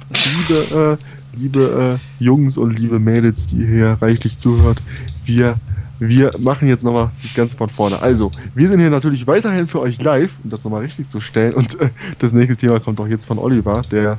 [0.48, 4.82] liebe, äh, liebe äh, Jungs und liebe Mädels, die hier reichlich zuhört.
[5.24, 5.58] Wir
[6.00, 8.00] wir machen jetzt nochmal das Ganze von vorne.
[8.02, 11.54] Also, wir sind hier natürlich weiterhin für euch live, um das nochmal richtig zu stellen.
[11.54, 14.18] Und äh, das nächste Thema kommt auch jetzt von Oliver, der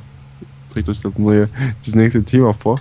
[0.72, 1.48] trägt euch das neue,
[1.84, 2.80] das nächste Thema vor.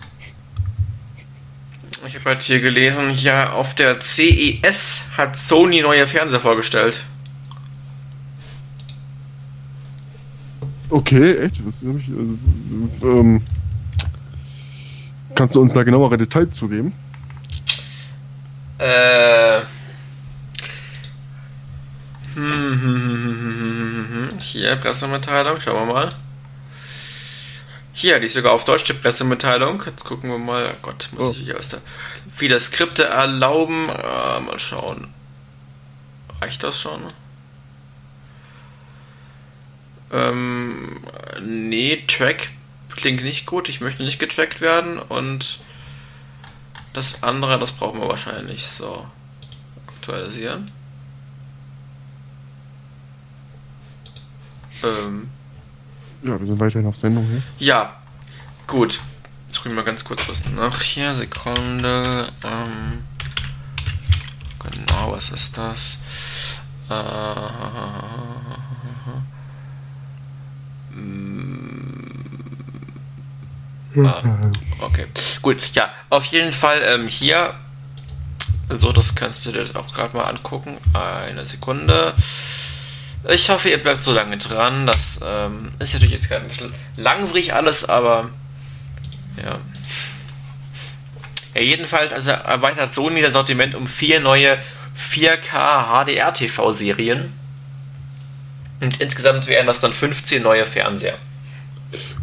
[2.08, 7.06] Ich habe halt hier gelesen, hier auf der CES hat Sony neue Fernseher vorgestellt.
[10.90, 11.66] Okay, echt?
[11.66, 13.42] Was, ich, äh, ähm,
[15.34, 16.94] kannst du uns da genauere Details zugeben?
[18.78, 19.62] Äh.
[22.36, 26.10] Hm, hm, hm, hier, Pressemitteilung, schauen wir mal.
[27.94, 29.82] Hier, die ist sogar auf Deutsch, die Pressemitteilung.
[29.86, 30.72] Jetzt gucken wir mal.
[30.74, 31.32] Oh Gott, muss oh.
[31.32, 31.80] ich hier aus der.
[32.34, 33.88] Viele Skripte erlauben.
[33.88, 35.08] Äh, mal schauen.
[36.42, 37.02] Reicht das schon?
[40.12, 41.02] Ähm,
[41.42, 42.50] nee, Track
[42.90, 43.70] klingt nicht gut.
[43.70, 45.00] Ich möchte nicht getrackt werden.
[45.00, 45.60] Und
[46.94, 48.68] das andere, das brauchen wir wahrscheinlich.
[48.68, 49.06] So.
[49.88, 50.72] Aktualisieren.
[54.84, 55.30] Ähm.
[56.24, 57.42] Ja, wir sind weiterhin auf Sendung hier.
[57.60, 57.98] Ja,
[58.68, 59.00] gut.
[59.48, 61.14] Jetzt gucken wir mal ganz kurz was nach hier.
[61.16, 62.32] Sekunde.
[62.44, 63.04] Ähm,
[64.60, 65.98] genau, was ist das?
[66.90, 66.94] Äh,
[74.82, 75.08] okay,
[75.42, 75.74] gut.
[75.74, 77.54] Ja, auf jeden Fall ähm, hier.
[78.70, 80.78] So, das kannst du dir auch gerade mal angucken.
[80.94, 82.14] Eine Sekunde.
[83.30, 84.86] Ich hoffe, ihr bleibt so lange dran.
[84.86, 88.30] Das ähm, ist natürlich jetzt gerade ein bisschen langwierig alles, aber
[89.38, 89.60] ja.
[91.54, 94.58] Ja, jedenfalls also erweitert Sony sein Sortiment um vier neue
[94.98, 97.34] 4K HDR-TV-Serien.
[98.82, 101.16] Und insgesamt wären das dann 15 neue Fernseher.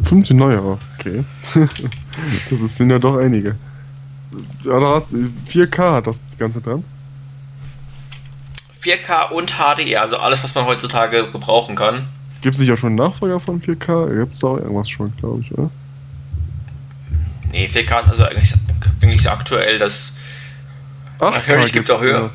[0.03, 0.61] 15 neue,
[0.99, 1.23] okay.
[2.49, 3.55] das sind ja doch einige.
[4.63, 6.83] 4K hat das Ganze dran.
[8.83, 12.07] 4K und HDR, also alles, was man heutzutage gebrauchen kann.
[12.41, 14.19] Gibt es nicht auch schon einen Nachfolger von 4K?
[14.19, 15.69] Gibt es da irgendwas schon, glaube ich, oder?
[17.51, 18.53] Nee, 4K ist also eigentlich,
[19.01, 20.13] eigentlich aktuell das.
[21.19, 22.31] Ach, natürlich gibt es auch höher.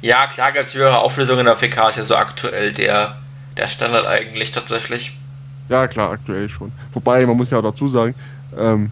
[0.00, 3.18] Ja, klar gibt es höhere Auflösungen, aber 4K ist ja so aktuell der,
[3.60, 5.12] der Standard eigentlich tatsächlich.
[5.68, 6.72] Ja, klar, aktuell schon.
[6.92, 8.14] Wobei, man muss ja auch dazu sagen,
[8.58, 8.90] ähm,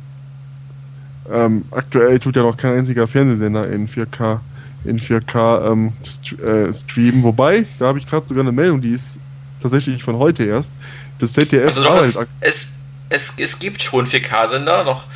[1.31, 4.41] ähm, aktuell tut ja noch kein einziger Fernsehsender in 4K
[4.85, 7.23] in 4K ähm, st äh, streamen.
[7.23, 9.19] Wobei, da habe ich gerade sogar eine Meldung, die ist
[9.61, 10.73] tatsächlich von heute erst.
[11.19, 12.69] Das ZDF also doch, es, es,
[13.09, 15.07] es, es, gibt schon 4K-Sender, noch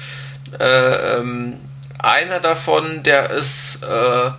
[0.59, 1.55] äh, ähm,
[1.99, 4.31] einer davon, der ist äh,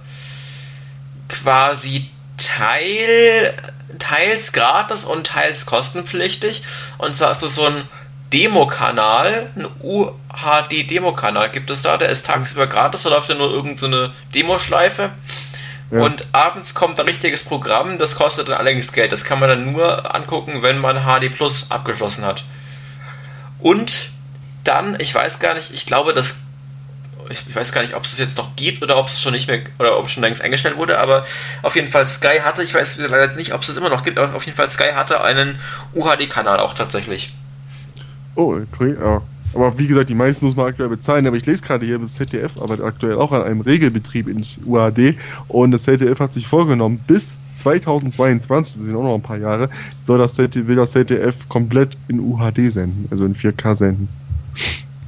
[1.29, 3.53] quasi Teil,
[4.03, 6.63] teils gratis und teils kostenpflichtig.
[6.97, 7.87] Und zwar ist das so ein
[8.33, 14.07] Demo-Kanal, ein UHD-Demo-Kanal gibt es da, der ist tagsüber gratis, da läuft ja nur irgendeine
[14.07, 15.11] so Demoschleife.
[15.91, 16.01] Ja.
[16.01, 19.11] Und abends kommt ein richtiges Programm, das kostet dann allerdings Geld.
[19.11, 22.43] Das kann man dann nur angucken, wenn man HD Plus abgeschlossen hat.
[23.59, 24.09] Und
[24.63, 26.35] dann, ich weiß gar nicht, ich glaube, das
[27.29, 29.47] ich weiß gar nicht, ob es es jetzt noch gibt oder ob es schon nicht
[29.47, 31.25] mehr oder ob es schon längst eingestellt wurde, aber
[31.61, 34.17] auf jeden Fall Sky hatte, ich weiß leider nicht, ob es es immer noch gibt,
[34.17, 35.59] aber auf jeden Fall Sky hatte einen
[35.93, 37.33] UHD-Kanal auch tatsächlich.
[38.35, 39.21] Oh, okay, ja.
[39.53, 41.27] Aber wie gesagt, die meisten muss man aktuell bezahlen.
[41.27, 45.15] Aber ich lese gerade hier, das ZDF arbeitet aktuell auch an einem Regelbetrieb in UAD.
[45.47, 49.69] Und das ZDF hat sich vorgenommen, bis 2022, das sind auch noch ein paar Jahre,
[50.01, 54.09] soll das ZDF, will das ZDF komplett in UHD senden, also in 4K senden.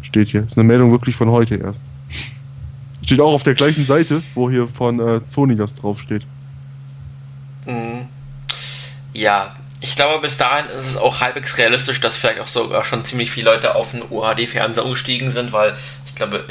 [0.04, 0.42] Steht hier.
[0.42, 1.86] Das ist eine Meldung wirklich von heute erst.
[3.06, 6.24] Steht auch auf der gleichen Seite, wo hier von äh, Sony das draufsteht.
[7.68, 8.08] Mhm.
[9.14, 13.06] Ja, ich glaube, bis dahin ist es auch halbwegs realistisch, dass vielleicht auch sogar schon
[13.06, 15.78] ziemlich viele Leute auf einen UHD-Fernseher umgestiegen sind, weil
[16.08, 16.46] ich glaube,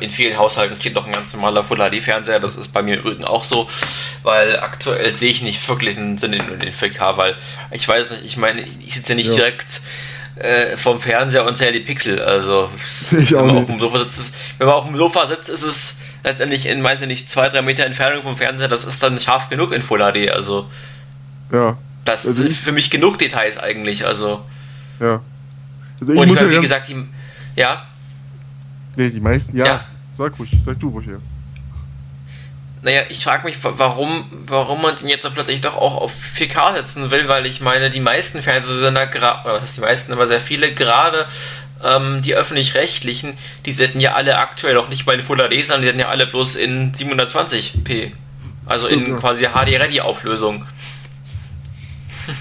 [0.00, 2.40] in vielen Haushalten steht noch ein ganz normaler Full HD-Fernseher.
[2.40, 3.68] Das ist bei mir im Übrigen auch so,
[4.22, 7.36] weil aktuell sehe ich nicht wirklich einen Sinn in den 4K, weil
[7.70, 9.34] ich weiß nicht, ich meine, ich sitze ja nicht ja.
[9.34, 9.82] direkt
[10.38, 12.20] äh, vom Fernseher und zähle die Pixel.
[12.20, 12.70] Also,
[13.10, 15.96] ich wenn, man auf dem Sofa sitzt, wenn man auf dem Sofa sitzt, ist es
[16.24, 18.68] letztendlich in, weiß ich nicht, zwei, drei Meter Entfernung vom Fernseher.
[18.68, 20.30] Das ist dann scharf genug in Full HD.
[20.30, 20.68] Also,
[21.52, 21.76] ja.
[22.04, 24.44] Das also sind für mich genug Details eigentlich, also.
[25.00, 25.20] Ja.
[26.00, 27.04] Also ich und ich meine, ja wie gesagt, die,
[27.56, 27.86] ja.
[28.96, 29.66] Nee, die meisten, ja.
[29.66, 29.84] ja.
[30.12, 31.28] Sag ruhig, sag du ruhig erst.
[32.82, 37.10] Naja, ich frage mich, warum, warum man den jetzt plötzlich doch auch auf 4K setzen
[37.10, 40.72] will, weil ich meine, die meisten Fernsehsender, oder was heißt die meisten, aber sehr viele,
[40.72, 41.26] gerade
[41.84, 43.34] ähm, die öffentlich-rechtlichen,
[43.66, 46.08] die senden ja alle aktuell noch nicht mal in Full HD, sondern die senden ja
[46.08, 48.12] alle bloß in 720p.
[48.66, 49.16] Also in ja.
[49.16, 50.64] quasi HD-Ready-Auflösung.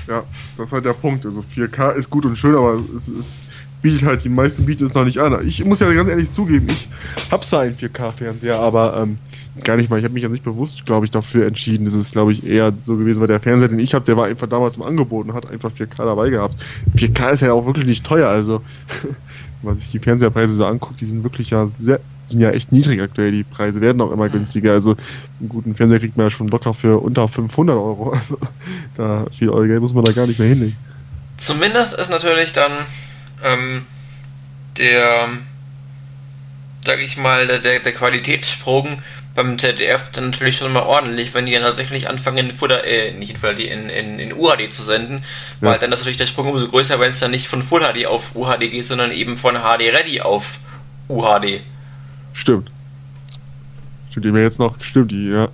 [0.07, 0.23] Ja,
[0.57, 1.25] das ist halt der Punkt.
[1.25, 3.45] Also 4K ist gut und schön, aber es, es
[3.81, 5.47] bietet halt, die meisten bieten es noch nicht an.
[5.47, 6.89] Ich muss ja ganz ehrlich zugeben, ich
[7.31, 9.17] habe zwar einen 4K-Fernseher, aber ähm,
[9.63, 9.97] gar nicht mal.
[9.97, 11.85] Ich habe mich ja nicht bewusst, glaube ich, dafür entschieden.
[11.85, 14.25] Das ist, glaube ich, eher so gewesen, weil der Fernseher, den ich habe, der war
[14.25, 16.55] einfach damals im Angebot und hat einfach 4K dabei gehabt.
[16.95, 18.61] 4K ist ja auch wirklich nicht teuer, also
[19.61, 22.71] wenn man sich die Fernseherpreise so anguckt, die sind wirklich ja sehr, sind ja echt
[22.71, 23.31] niedrig aktuell.
[23.31, 24.73] Die Preise werden auch immer günstiger.
[24.73, 24.95] Also
[25.39, 28.13] einen guten Fernseher kriegt man ja schon locker für unter 500 Euro.
[28.17, 28.37] Also
[28.95, 30.75] da viel Euro Geld muss man da gar nicht mehr hinlegen.
[31.37, 32.71] Zumindest ist natürlich dann
[33.43, 33.85] ähm,
[34.77, 35.29] der,
[36.85, 39.01] sag ich mal, der, der Qualitätssprung
[39.37, 43.11] beim ZDF dann natürlich schon mal ordentlich, wenn die dann tatsächlich anfangen, in Full, äh,
[43.11, 45.21] nicht in Full HD, in, in, in UHD zu senden,
[45.61, 45.69] ja.
[45.69, 48.07] weil dann ist natürlich der Sprung umso größer, wenn es dann nicht von Full HD
[48.07, 50.57] auf UHD geht, sondern eben von HD Ready auf
[51.07, 51.61] UHD.
[52.33, 52.71] Stimmt.
[54.09, 55.49] Stimmt, die mir jetzt noch, stimmt, die, ja.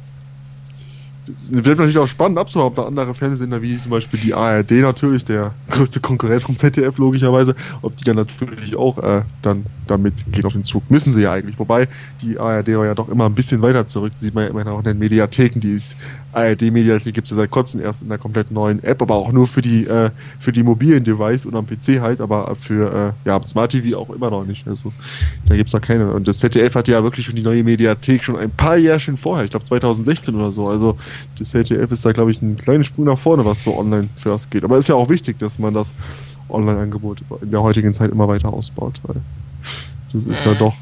[1.27, 4.71] Es wird natürlich auch spannend abzuhören, ob da andere Fernsehsender wie zum Beispiel die ARD
[4.71, 10.13] natürlich, der größte Konkurrent vom ZDF logischerweise, ob die dann natürlich auch äh, dann damit
[10.31, 10.89] gehen auf den Zug.
[10.89, 11.57] Müssen sie ja eigentlich.
[11.59, 11.87] Wobei
[12.21, 14.13] die ARD war ja doch immer ein bisschen weiter zurück.
[14.15, 15.59] Sieht man ja immerhin auch in den Mediatheken.
[15.59, 15.79] Die
[16.33, 19.47] ARD-Mediathek gibt es ja seit kurzem erst in einer komplett neuen App, aber auch nur
[19.47, 20.09] für die, äh,
[20.39, 24.09] für die mobilen Device und am PC halt, aber für äh, ja, Smart TV auch
[24.09, 24.67] immer noch nicht.
[24.67, 24.91] Also
[25.47, 26.11] da gibt es noch keine.
[26.11, 29.45] Und das ZDF hat ja wirklich schon die neue Mediathek schon ein paar Jährchen vorher,
[29.45, 30.67] ich glaube 2016 oder so.
[30.67, 30.97] Also
[31.37, 34.51] das ZDF ist da, glaube ich, ein kleiner Sprung nach vorne, was so online first
[34.51, 34.63] geht.
[34.63, 35.93] Aber ist ja auch wichtig, dass man das
[36.49, 39.15] Online-Angebot in der heutigen Zeit immer weiter ausbaut, weil
[40.11, 40.75] das ist ja doch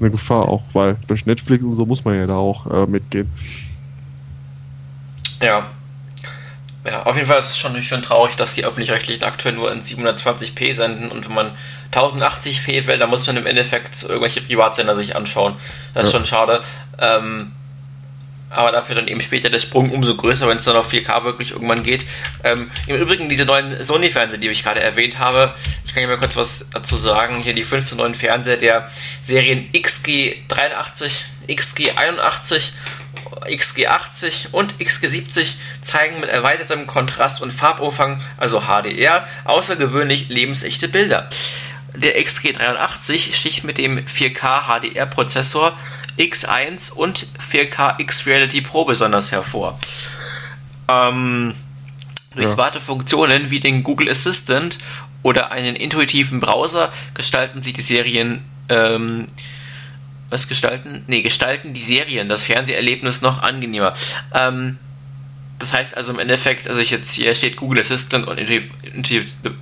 [0.00, 3.28] eine Gefahr auch, weil durch Netflix und so muss man ja da auch äh, mitgehen.
[5.42, 5.70] Ja.
[6.84, 9.82] Ja, auf jeden Fall ist es schon, schon traurig, dass die öffentlich-rechtlichen aktuell nur in
[9.82, 11.56] 720p senden und wenn man
[11.92, 15.54] 1080p will, dann muss man im Endeffekt irgendwelche Privatsender sich anschauen.
[15.94, 16.18] Das ist ja.
[16.18, 16.60] schon schade.
[16.98, 17.52] Ähm,
[18.54, 21.52] aber dafür dann eben später der Sprung umso größer, wenn es dann auf 4K wirklich
[21.52, 22.04] irgendwann geht.
[22.44, 26.18] Ähm, Im Übrigen, diese neuen Sony-Fernseher, die ich gerade erwähnt habe, ich kann hier mal
[26.18, 27.38] kurz was dazu sagen.
[27.38, 28.88] Hier die 15 neuen Fernseher der
[29.22, 32.72] Serien XG83, XG81
[33.46, 41.28] XG80 und XG70 zeigen mit erweitertem Kontrast und Farbumfang, also HDR, außergewöhnlich lebensechte Bilder.
[41.94, 45.76] Der XG83 sticht mit dem 4K HDR-Prozessor
[46.18, 49.78] X1 und 4K X-Reality Pro besonders hervor.
[50.88, 51.54] Ähm,
[52.34, 52.50] durch ja.
[52.50, 54.78] smarte Funktionen wie den Google Assistant
[55.22, 59.26] oder einen intuitiven Browser gestalten sich die Serien ähm,
[60.32, 61.04] was gestalten?
[61.06, 63.94] Ne, gestalten die Serien das Fernseherlebnis noch angenehmer.
[64.34, 64.78] Ähm,
[65.58, 68.40] das heißt also im Endeffekt, also ich jetzt hier steht Google Assistant und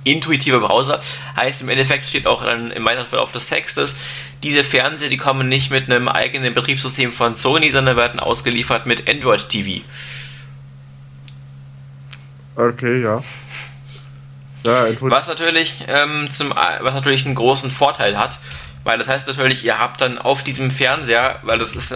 [0.03, 0.99] intuitiver Browser,
[1.35, 3.95] heißt im Endeffekt steht auch dann im weiteren Verlauf des Textes,
[4.41, 9.07] diese Fernseher, die kommen nicht mit einem eigenen Betriebssystem von Sony, sondern werden ausgeliefert mit
[9.07, 9.85] Android TV.
[12.55, 13.21] Okay, ja.
[14.65, 18.39] ja was natürlich ähm, zum, was natürlich einen großen Vorteil hat,
[18.83, 21.95] weil das heißt natürlich, ihr habt dann auf diesem Fernseher, weil das ist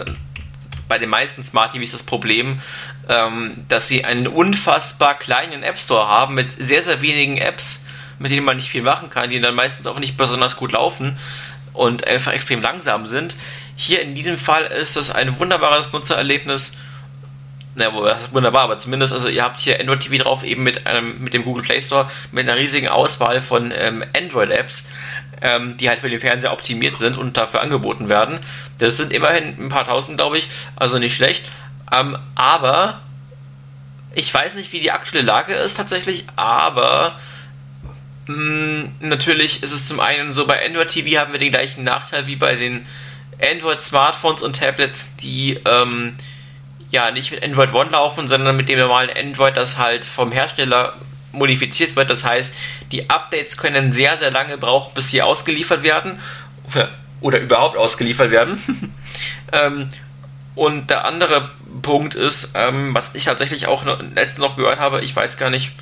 [0.88, 2.60] bei den meisten Smart TVs das Problem,
[3.08, 7.84] ähm, dass sie einen unfassbar kleinen App Store haben mit sehr, sehr wenigen Apps,
[8.18, 11.18] mit denen man nicht viel machen kann, die dann meistens auch nicht besonders gut laufen
[11.72, 13.36] und einfach extrem langsam sind.
[13.76, 16.72] Hier in diesem Fall ist das ein wunderbares Nutzererlebnis.
[17.74, 20.86] Na, das ist wunderbar, aber zumindest, also ihr habt hier Android TV drauf, eben mit
[20.86, 24.86] einem, mit dem Google Play Store, mit einer riesigen Auswahl von ähm, Android-Apps
[25.42, 28.38] ähm, die halt für den Fernseher optimiert sind und dafür angeboten werden.
[28.78, 31.44] Das sind immerhin ein paar tausend, glaube ich, also nicht schlecht.
[31.92, 33.00] Ähm, aber
[34.14, 37.18] ich weiß nicht, wie die aktuelle Lage ist tatsächlich, aber
[38.26, 41.84] mh, hm, natürlich ist es zum einen so, bei Android TV haben wir den gleichen
[41.84, 42.86] Nachteil wie bei den
[43.40, 46.16] Android Smartphones und Tablets, die ähm,
[46.90, 50.94] ja nicht mit Android One laufen, sondern mit dem normalen Android, das halt vom Hersteller
[51.36, 52.10] modifiziert wird.
[52.10, 52.54] Das heißt,
[52.92, 56.20] die Updates können sehr, sehr lange brauchen, bis sie ausgeliefert werden
[57.20, 58.62] oder überhaupt ausgeliefert werden.
[59.52, 59.88] ähm,
[60.54, 61.50] und der andere
[61.82, 65.50] Punkt ist, ähm, was ich tatsächlich auch noch, letztens noch gehört habe, ich weiß gar
[65.50, 65.72] nicht,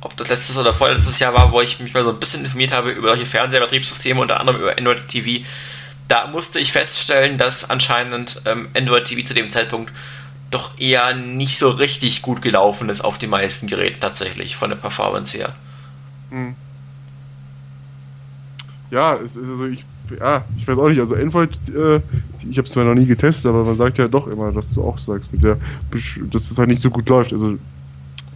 [0.00, 2.72] ob das letztes oder vorletztes Jahr war, wo ich mich mal so ein bisschen informiert
[2.72, 5.44] habe über solche Fernseherbetriebssysteme, unter anderem über Android TV.
[6.08, 9.92] Da musste ich feststellen, dass anscheinend ähm, Android TV zu dem Zeitpunkt
[10.50, 14.76] doch eher nicht so richtig gut gelaufen ist auf den meisten Geräten tatsächlich, von der
[14.76, 15.52] Performance her.
[16.30, 16.54] Hm.
[18.90, 19.84] Ja, es also ich,
[20.18, 22.00] ja, ich weiß auch nicht, also Android, äh,
[22.48, 24.82] ich habe es zwar noch nie getestet, aber man sagt ja doch immer, dass du
[24.82, 25.58] auch sagst, mit der,
[25.92, 27.32] dass es halt nicht so gut läuft.
[27.32, 27.56] Also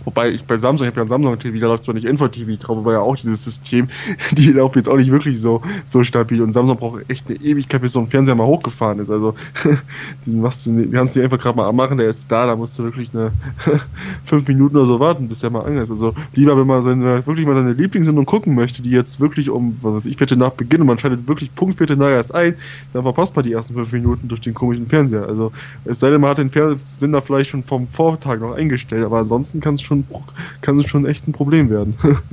[0.04, 2.52] Wobei ich bei Samsung, ich habe ja Samsung TV, da läuft zwar nicht Android TV
[2.58, 3.88] drauf, aber ja auch dieses System,
[4.32, 6.42] die laufen jetzt auch nicht wirklich so, so stabil.
[6.42, 9.10] Und Samsung braucht echt eine Ewigkeit, bis so ein Fernseher mal hochgefahren ist.
[9.10, 9.34] Also,
[10.26, 12.84] den machst du, kannst du einfach gerade mal anmachen, der ist da, da musst du
[12.84, 13.32] wirklich eine
[14.24, 15.90] fünf Minuten oder so warten, bis der mal an ist.
[15.90, 19.76] Also, lieber, wenn man seine, wirklich mal seine Lieblingssendung gucken möchte, die jetzt wirklich um,
[19.80, 22.54] was weiß ich, Viertel nach Beginn und man schaltet wirklich Punkt Viertel nach erst ein,
[22.92, 25.26] dann verpasst man die ersten fünf Minuten durch den komischen Fernseher.
[25.26, 25.52] Also,
[25.84, 29.60] es sei denn, man hat den Fernsehsender vielleicht schon vom Vortag noch eingestellt, aber ansonsten
[29.60, 30.24] kann es schon schon,
[30.60, 31.96] kann es schon echt ein Problem werden.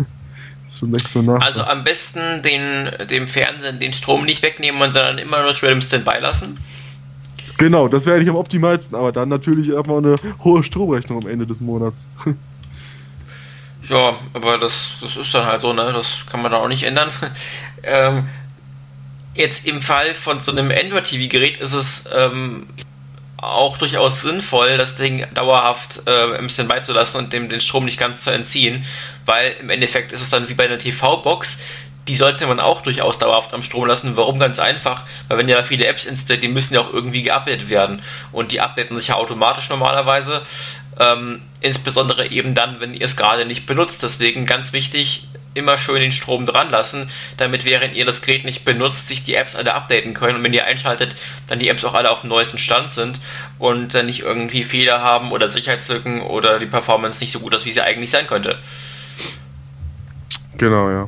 [0.67, 0.87] so.
[1.39, 5.81] Also am besten den, dem Fernsehen den Strom nicht wegnehmen, sondern immer nur schwer im
[5.81, 6.57] Standby lassen.
[7.57, 11.45] Genau, das wäre eigentlich am optimalsten, aber dann natürlich erstmal eine hohe Stromrechnung am Ende
[11.45, 12.09] des Monats.
[13.89, 15.91] Ja, aber das, das ist dann halt so, ne?
[15.91, 17.09] Das kann man dann auch nicht ändern.
[17.83, 18.27] ähm,
[19.33, 22.67] jetzt im Fall von so einem Android-TV-Gerät ist es ähm,
[23.41, 27.85] auch durchaus sinnvoll, das Ding dauerhaft äh, im Standby zu lassen und dem den Strom
[27.85, 28.85] nicht ganz zu entziehen,
[29.25, 31.57] weil im Endeffekt ist es dann wie bei einer TV-Box,
[32.07, 34.17] die sollte man auch durchaus dauerhaft am Strom lassen.
[34.17, 34.39] Warum?
[34.39, 37.69] Ganz einfach, weil wenn ja da viele Apps installiert, die müssen ja auch irgendwie geupdatet
[37.69, 40.41] werden und die updaten sich ja automatisch normalerweise,
[40.99, 44.03] ähm, insbesondere eben dann, wenn ihr es gerade nicht benutzt.
[44.03, 48.65] Deswegen ganz wichtig, immer schön den Strom dran lassen, damit während ihr das Gerät nicht
[48.65, 51.15] benutzt, sich die Apps alle updaten können und wenn ihr einschaltet,
[51.47, 53.19] dann die Apps auch alle auf dem neuesten Stand sind
[53.59, 57.65] und dann nicht irgendwie Fehler haben oder Sicherheitslücken oder die Performance nicht so gut ist,
[57.65, 58.57] wie sie eigentlich sein könnte.
[60.57, 61.07] Genau, ja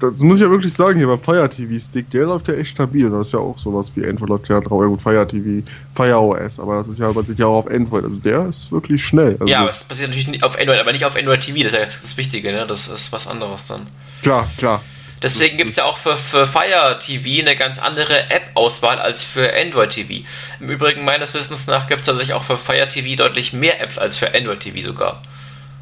[0.00, 2.70] das muss ich ja wirklich sagen, hier beim Fire TV Stick, der läuft ja echt
[2.70, 3.08] stabil.
[3.10, 4.82] Das ist ja auch sowas wie Android läuft ja drauf.
[4.82, 8.04] Ja gut, Fire TV, Fire OS, aber das ist ja, basiert ja auch auf Android.
[8.04, 9.36] Also der ist wirklich schnell.
[9.40, 11.72] Also ja, aber es basiert natürlich nicht auf Android, aber nicht auf Android TV, das
[11.72, 12.66] ist ja das Wichtige, ne?
[12.66, 13.86] Das ist was anderes dann.
[14.22, 14.82] Klar, klar.
[15.22, 19.50] Deswegen gibt es ja auch für, für Fire TV eine ganz andere App-Auswahl als für
[19.56, 20.26] Android TV.
[20.60, 23.96] Im Übrigen, meines Wissens nach, gibt es tatsächlich auch für Fire TV deutlich mehr Apps
[23.96, 25.22] als für Android TV sogar.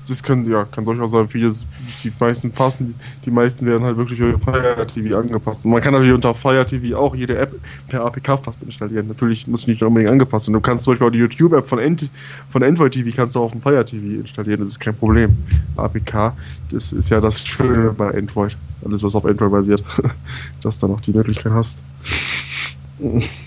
[0.08, 1.66] Das kann, ja, kann durchaus sein, vieles,
[2.02, 2.94] die meisten passen,
[3.24, 5.64] die meisten werden halt wirklich über Fire TV angepasst.
[5.64, 7.54] Und man kann natürlich unter Fire TV auch jede App
[7.88, 9.08] per APK fast installieren.
[9.08, 10.52] Natürlich muss nicht unbedingt angepasst sein.
[10.52, 12.10] Du kannst zum Beispiel auch die YouTube-App von, Ent
[12.50, 15.36] von Android TV kannst du auf dem Fire TV installieren, das ist kein Problem.
[15.76, 16.32] APK,
[16.70, 18.56] das ist ja das Schöne bei Android.
[18.84, 19.82] Alles, was auf Android basiert,
[20.62, 21.82] dass du noch die Möglichkeit hast.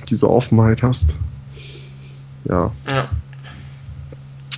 [0.10, 1.18] Diese Offenheit hast.
[2.46, 2.72] Ja.
[2.90, 3.10] Ja.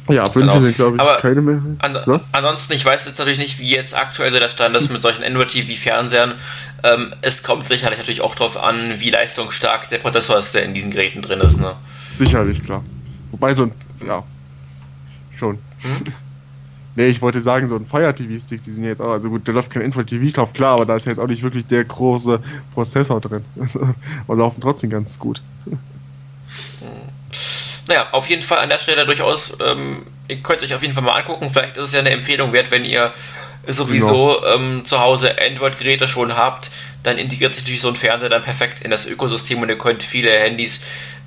[0.10, 0.60] Ja, Wünsche Genau.
[0.62, 1.62] sind, glaube ich, Aber keine mehr.
[1.80, 2.30] An Was?
[2.32, 5.24] Ansonsten, ich weiß jetzt natürlich nicht, wie jetzt aktuell so der Stand ist mit solchen
[5.24, 6.34] Android-TV-Fernsehern.
[6.84, 10.74] Ähm, es kommt sicherlich natürlich auch darauf an, wie leistungsstark der Prozessor ist, der in
[10.74, 11.60] diesen Geräten drin ist.
[11.60, 11.76] Ne?
[12.12, 12.84] Sicherlich, klar.
[13.32, 13.72] Wobei so ein,
[14.06, 14.24] ja,
[15.38, 15.60] schon.
[15.82, 16.04] Hm?
[16.96, 19.54] Nee, ich wollte sagen, so ein Fire TV-Stick, die sind jetzt auch, also gut, der
[19.54, 22.42] läuft kein Info TV drauf, klar, aber da ist jetzt auch nicht wirklich der große
[22.74, 23.46] Prozessor drin.
[24.28, 25.42] Und laufen trotzdem ganz gut.
[27.90, 31.02] Naja, auf jeden Fall an der Stelle durchaus, ähm, ihr könnt euch auf jeden Fall
[31.02, 31.50] mal angucken.
[31.52, 33.12] Vielleicht ist es ja eine Empfehlung wert, wenn ihr
[33.66, 36.70] sowieso ähm, zu Hause Android-Geräte schon habt,
[37.02, 40.04] dann integriert sich natürlich so ein Fernseher dann perfekt in das Ökosystem und ihr könnt
[40.04, 40.82] viele Handys,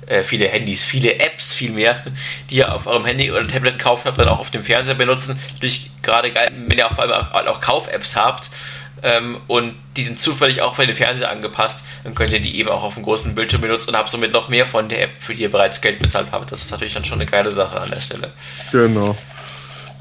[0.07, 2.01] äh, viele Handys, viele Apps vielmehr,
[2.49, 5.37] die ihr auf eurem Handy oder Tablet gekauft habt, dann auch auf dem Fernseher benutzen.
[5.55, 8.49] Natürlich gerade geil, wenn ihr auf einmal auch Kauf-Apps habt
[9.03, 12.69] ähm, und die sind zufällig auch für den Fernseher angepasst, dann könnt ihr die eben
[12.69, 15.35] auch auf dem großen Bildschirm benutzen und habt somit noch mehr von der App, für
[15.35, 16.51] die ihr bereits Geld bezahlt habt.
[16.51, 18.31] Das ist natürlich dann schon eine geile Sache an der Stelle.
[18.71, 19.15] Genau.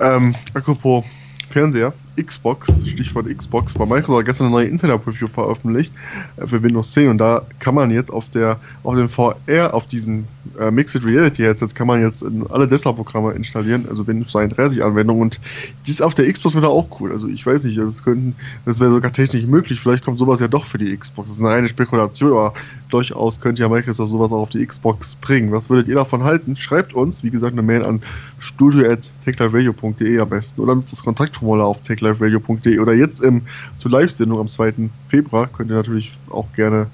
[0.01, 1.05] Ähm, apropos
[1.51, 3.75] Fernseher, Xbox, Stichwort Xbox.
[3.75, 5.93] Bei Microsoft hat gestern eine neue Insider-Preview veröffentlicht
[6.37, 9.87] äh, für Windows 10 und da kann man jetzt auf der auf den VR, auf
[9.87, 10.27] diesen
[10.59, 15.23] äh, Mixed Reality Headsets kann man jetzt in alle Desktop-Programme installieren, also Windows 32 Anwendungen
[15.23, 15.41] und
[15.87, 17.13] die ist auf der Xbox wieder auch cool.
[17.13, 18.35] Also ich weiß nicht, das könnten,
[18.65, 19.81] das wäre sogar technisch möglich.
[19.81, 21.31] Vielleicht kommt sowas ja doch für die Xbox.
[21.31, 22.55] Das ist eine reine Spekulation, aber
[22.91, 25.53] durchaus könnte ja Microsoft sowas auch auf die Xbox bringen.
[25.53, 26.57] Was würdet ihr davon halten?
[26.57, 28.03] Schreibt uns, wie gesagt, eine Mail an
[28.39, 33.43] studio.techliferadio.de am besten oder das Kontaktformular auf techliferadio.de oder jetzt im,
[33.77, 34.75] zur Live-Sendung am 2.
[35.09, 36.89] Februar könnt ihr natürlich auch gerne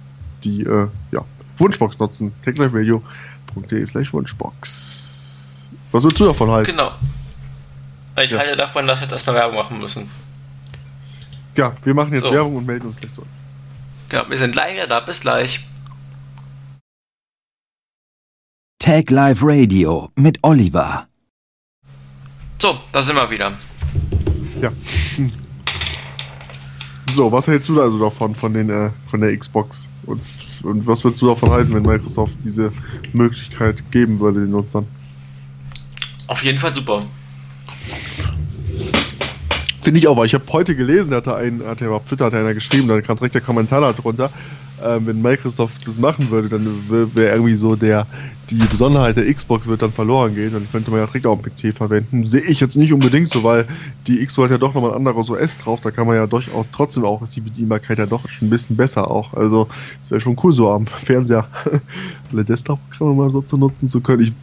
[0.45, 1.25] die äh, ja,
[1.57, 2.33] Wunschbox nutzen.
[2.45, 5.71] techliferadio.de slash Wunschbox.
[5.91, 6.71] Was würdest du davon halten?
[6.71, 6.93] Genau.
[8.23, 8.39] Ich Ja.
[8.39, 10.11] halte davon, dass wir jetzt erstmal Werbung machen müssen.
[11.57, 12.33] Ja, wir machen jetzt So.
[12.33, 13.29] Werbung und melden uns gleich zurück.
[14.09, 15.01] Genau, wir sind live wieder da.
[15.01, 15.65] Bis gleich.
[18.81, 21.09] Tag Live Radio mit Oliver.
[22.61, 23.53] So, da sind wir wieder.
[24.61, 24.73] Ja.
[25.17, 25.33] Hm.
[27.15, 29.89] So, was hältst du da also davon, von, den, äh, von der Xbox?
[30.07, 30.21] Und,
[30.63, 32.73] und was würdest du davon halten, wenn Microsoft diese
[33.13, 34.87] Möglichkeit geben würde den Nutzern?
[36.27, 37.03] Auf jeden Fall super.
[39.89, 42.27] Finde ich auch, weil ich habe heute gelesen, hat er einen, hat er auf Twitter
[42.27, 44.31] hat einer geschrieben, da kam direkt der Kommentar da drunter,
[44.85, 46.69] ähm, wenn Microsoft das machen würde, dann
[47.15, 48.07] wäre irgendwie so der,
[48.51, 51.41] die Besonderheit der Xbox wird dann verloren gehen, dann könnte man ja direkt auch am
[51.41, 52.27] PC verwenden.
[52.27, 53.67] Sehe ich jetzt nicht unbedingt so, weil
[54.07, 56.71] die Xbox hat ja doch nochmal ein anderes OS drauf, da kann man ja durchaus
[56.71, 59.33] trotzdem auch, ist die Bedienbarkeit ja doch schon ein bisschen besser auch.
[59.33, 59.69] Also,
[60.11, 61.49] wäre schon cool, so am Fernseher
[62.31, 64.21] alle Desktop-Programme mal so zu nutzen zu können.
[64.21, 64.35] Ich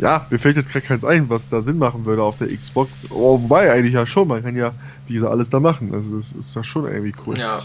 [0.00, 3.06] ja, mir fällt jetzt gerade keins ein, was da Sinn machen würde auf der Xbox.
[3.10, 4.28] Oh, wobei, eigentlich ja schon.
[4.28, 4.72] Man kann ja,
[5.06, 5.94] wie gesagt, alles da machen.
[5.94, 7.38] Also, das ist ja schon irgendwie cool.
[7.38, 7.60] Ja.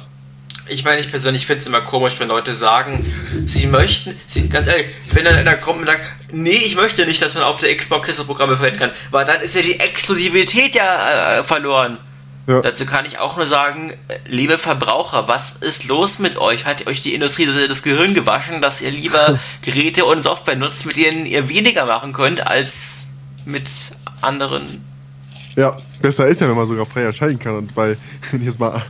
[0.68, 3.06] Ich meine, ich persönlich finde es immer komisch, wenn Leute sagen,
[3.46, 7.22] sie möchten, sie, ganz ehrlich, wenn dann einer kommt und sagt, nee, ich möchte nicht,
[7.22, 11.40] dass man auf der Xbox Programme verwenden kann, weil dann ist ja die Exklusivität ja
[11.40, 11.98] äh, verloren.
[12.46, 12.60] Ja.
[12.60, 16.66] Dazu kann ich auch nur sagen, äh, liebe Verbraucher, was ist los mit euch?
[16.66, 20.98] Hat euch die Industrie das Gehirn gewaschen, dass ihr lieber Geräte und Software nutzt, mit
[20.98, 23.06] denen ihr weniger machen könnt, als
[23.46, 23.72] mit
[24.22, 24.84] anderen?
[25.56, 27.56] Ja, besser ist ja, wenn man sogar frei erscheinen kann.
[27.56, 27.96] Und bei,
[28.32, 28.82] wenn ich jetzt mal,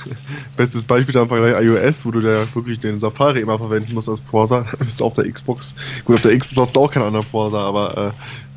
[0.56, 4.22] bestes Beispiel am Vergleich iOS, wo du da wirklich den Safari immer verwenden musst als
[4.22, 5.74] Browser, ist auf der Xbox.
[6.06, 8.10] Gut, auf der Xbox hast du auch keinen anderen Browser, aber äh,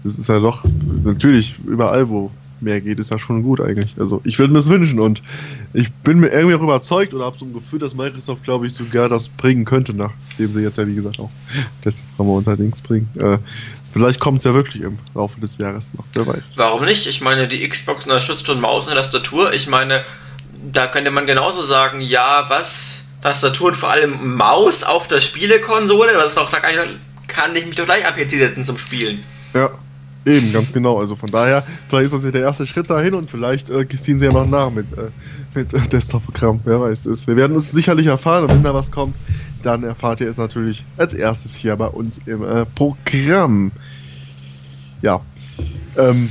[0.03, 0.63] das ist ja doch
[1.03, 2.31] natürlich überall, wo
[2.61, 3.91] mehr geht, ist ja schon gut eigentlich.
[3.99, 5.21] Also ich würde mir das wünschen und
[5.73, 8.73] ich bin mir irgendwie auch überzeugt oder habe so ein Gefühl, dass Microsoft, glaube ich,
[8.73, 11.29] sogar das bringen könnte, nachdem sie jetzt ja, wie gesagt, auch
[11.83, 13.09] das haben wir unter Dings bringen.
[13.19, 13.39] Äh,
[13.91, 16.53] vielleicht kommt es ja wirklich im Laufe des Jahres noch, wer weiß.
[16.57, 17.07] Warum nicht?
[17.07, 19.53] Ich meine, die Xbox unterstützt schon Maus und Tastatur.
[19.53, 20.03] Ich meine,
[20.71, 23.01] da könnte man genauso sagen, ja, was?
[23.21, 26.13] Tastatur und vor allem Maus auf der Spielekonsole?
[26.13, 28.77] Das ist doch, da kann ich, kann ich mich doch gleich am PC setzen zum
[28.77, 29.23] Spielen.
[29.53, 29.71] Ja,
[30.27, 30.99] eben, ganz genau.
[30.99, 34.19] Also von daher, vielleicht ist das ja der erste Schritt dahin und vielleicht äh, ziehen
[34.19, 35.09] sie ja noch nach mit, äh,
[35.55, 36.59] mit äh, Desktop-Programm.
[36.65, 37.27] Wer weiß es.
[37.27, 39.15] Wir werden es sicherlich erfahren und wenn da was kommt,
[39.63, 43.71] dann erfahrt ihr es natürlich als erstes hier bei uns im äh, Programm.
[45.01, 45.21] Ja.
[45.97, 46.29] Ähm,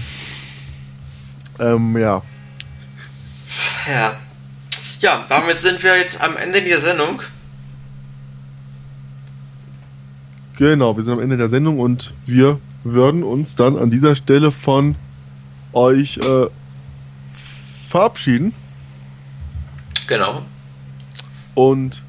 [1.58, 2.22] ähm, ja.
[3.88, 4.16] Ja.
[5.00, 7.22] Ja, damit sind wir jetzt am Ende dieser Sendung.
[10.56, 12.58] Genau, wir sind am Ende der Sendung und wir
[12.92, 14.94] würden uns dann an dieser Stelle von
[15.72, 16.46] euch äh,
[17.88, 18.52] verabschieden.
[20.06, 20.42] Genau.
[21.54, 22.02] Und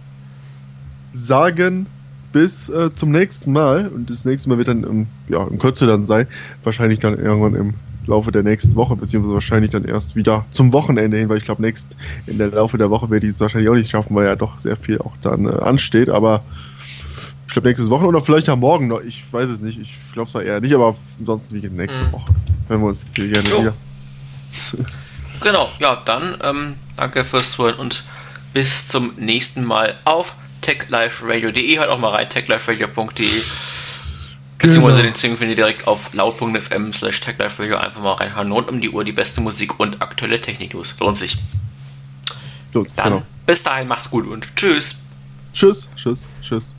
[1.13, 1.87] sagen
[2.31, 3.87] bis äh, zum nächsten Mal.
[3.87, 6.27] Und das nächste Mal wird dann im, ja, in Kürze dann sein.
[6.63, 7.73] Wahrscheinlich dann irgendwann im
[8.05, 11.61] Laufe der nächsten Woche, beziehungsweise wahrscheinlich dann erst wieder zum Wochenende hin, weil ich glaube,
[11.61, 14.35] nächst in der Laufe der Woche werde ich es wahrscheinlich auch nicht schaffen, weil ja
[14.35, 16.09] doch sehr viel auch dann äh, ansteht.
[16.09, 16.43] Aber
[17.47, 19.01] ich glaube, nächstes Woche oder vielleicht am Morgen noch.
[19.01, 19.79] Ich weiß es nicht.
[19.79, 22.11] Ich glaube es eher nicht, aber ansonsten wie nächste Mhm.
[22.11, 22.35] Woche.
[22.67, 23.61] Wenn wir uns hier gerne Jo.
[23.61, 23.73] wieder.
[25.39, 28.03] Genau, ja, dann ähm, danke fürs Zuhören und
[28.53, 31.77] bis zum nächsten Mal auf techliferadio.de.
[31.77, 33.27] Hört auch mal rein, techliferadio.de.
[34.57, 35.09] Beziehungsweise Genau.
[35.11, 37.77] den Sing findet ihr direkt auf laut.fm slash techliferadio.
[37.77, 38.51] Einfach mal reinhauen.
[38.51, 40.95] Rund um die Uhr die beste Musik und aktuelle Technik-News.
[40.99, 41.37] Lohnt sich.
[42.73, 43.23] So, Dann genau.
[43.45, 44.95] bis dahin, macht's gut und tschüss.
[45.53, 46.73] Tschüss, tschüss, tschüss.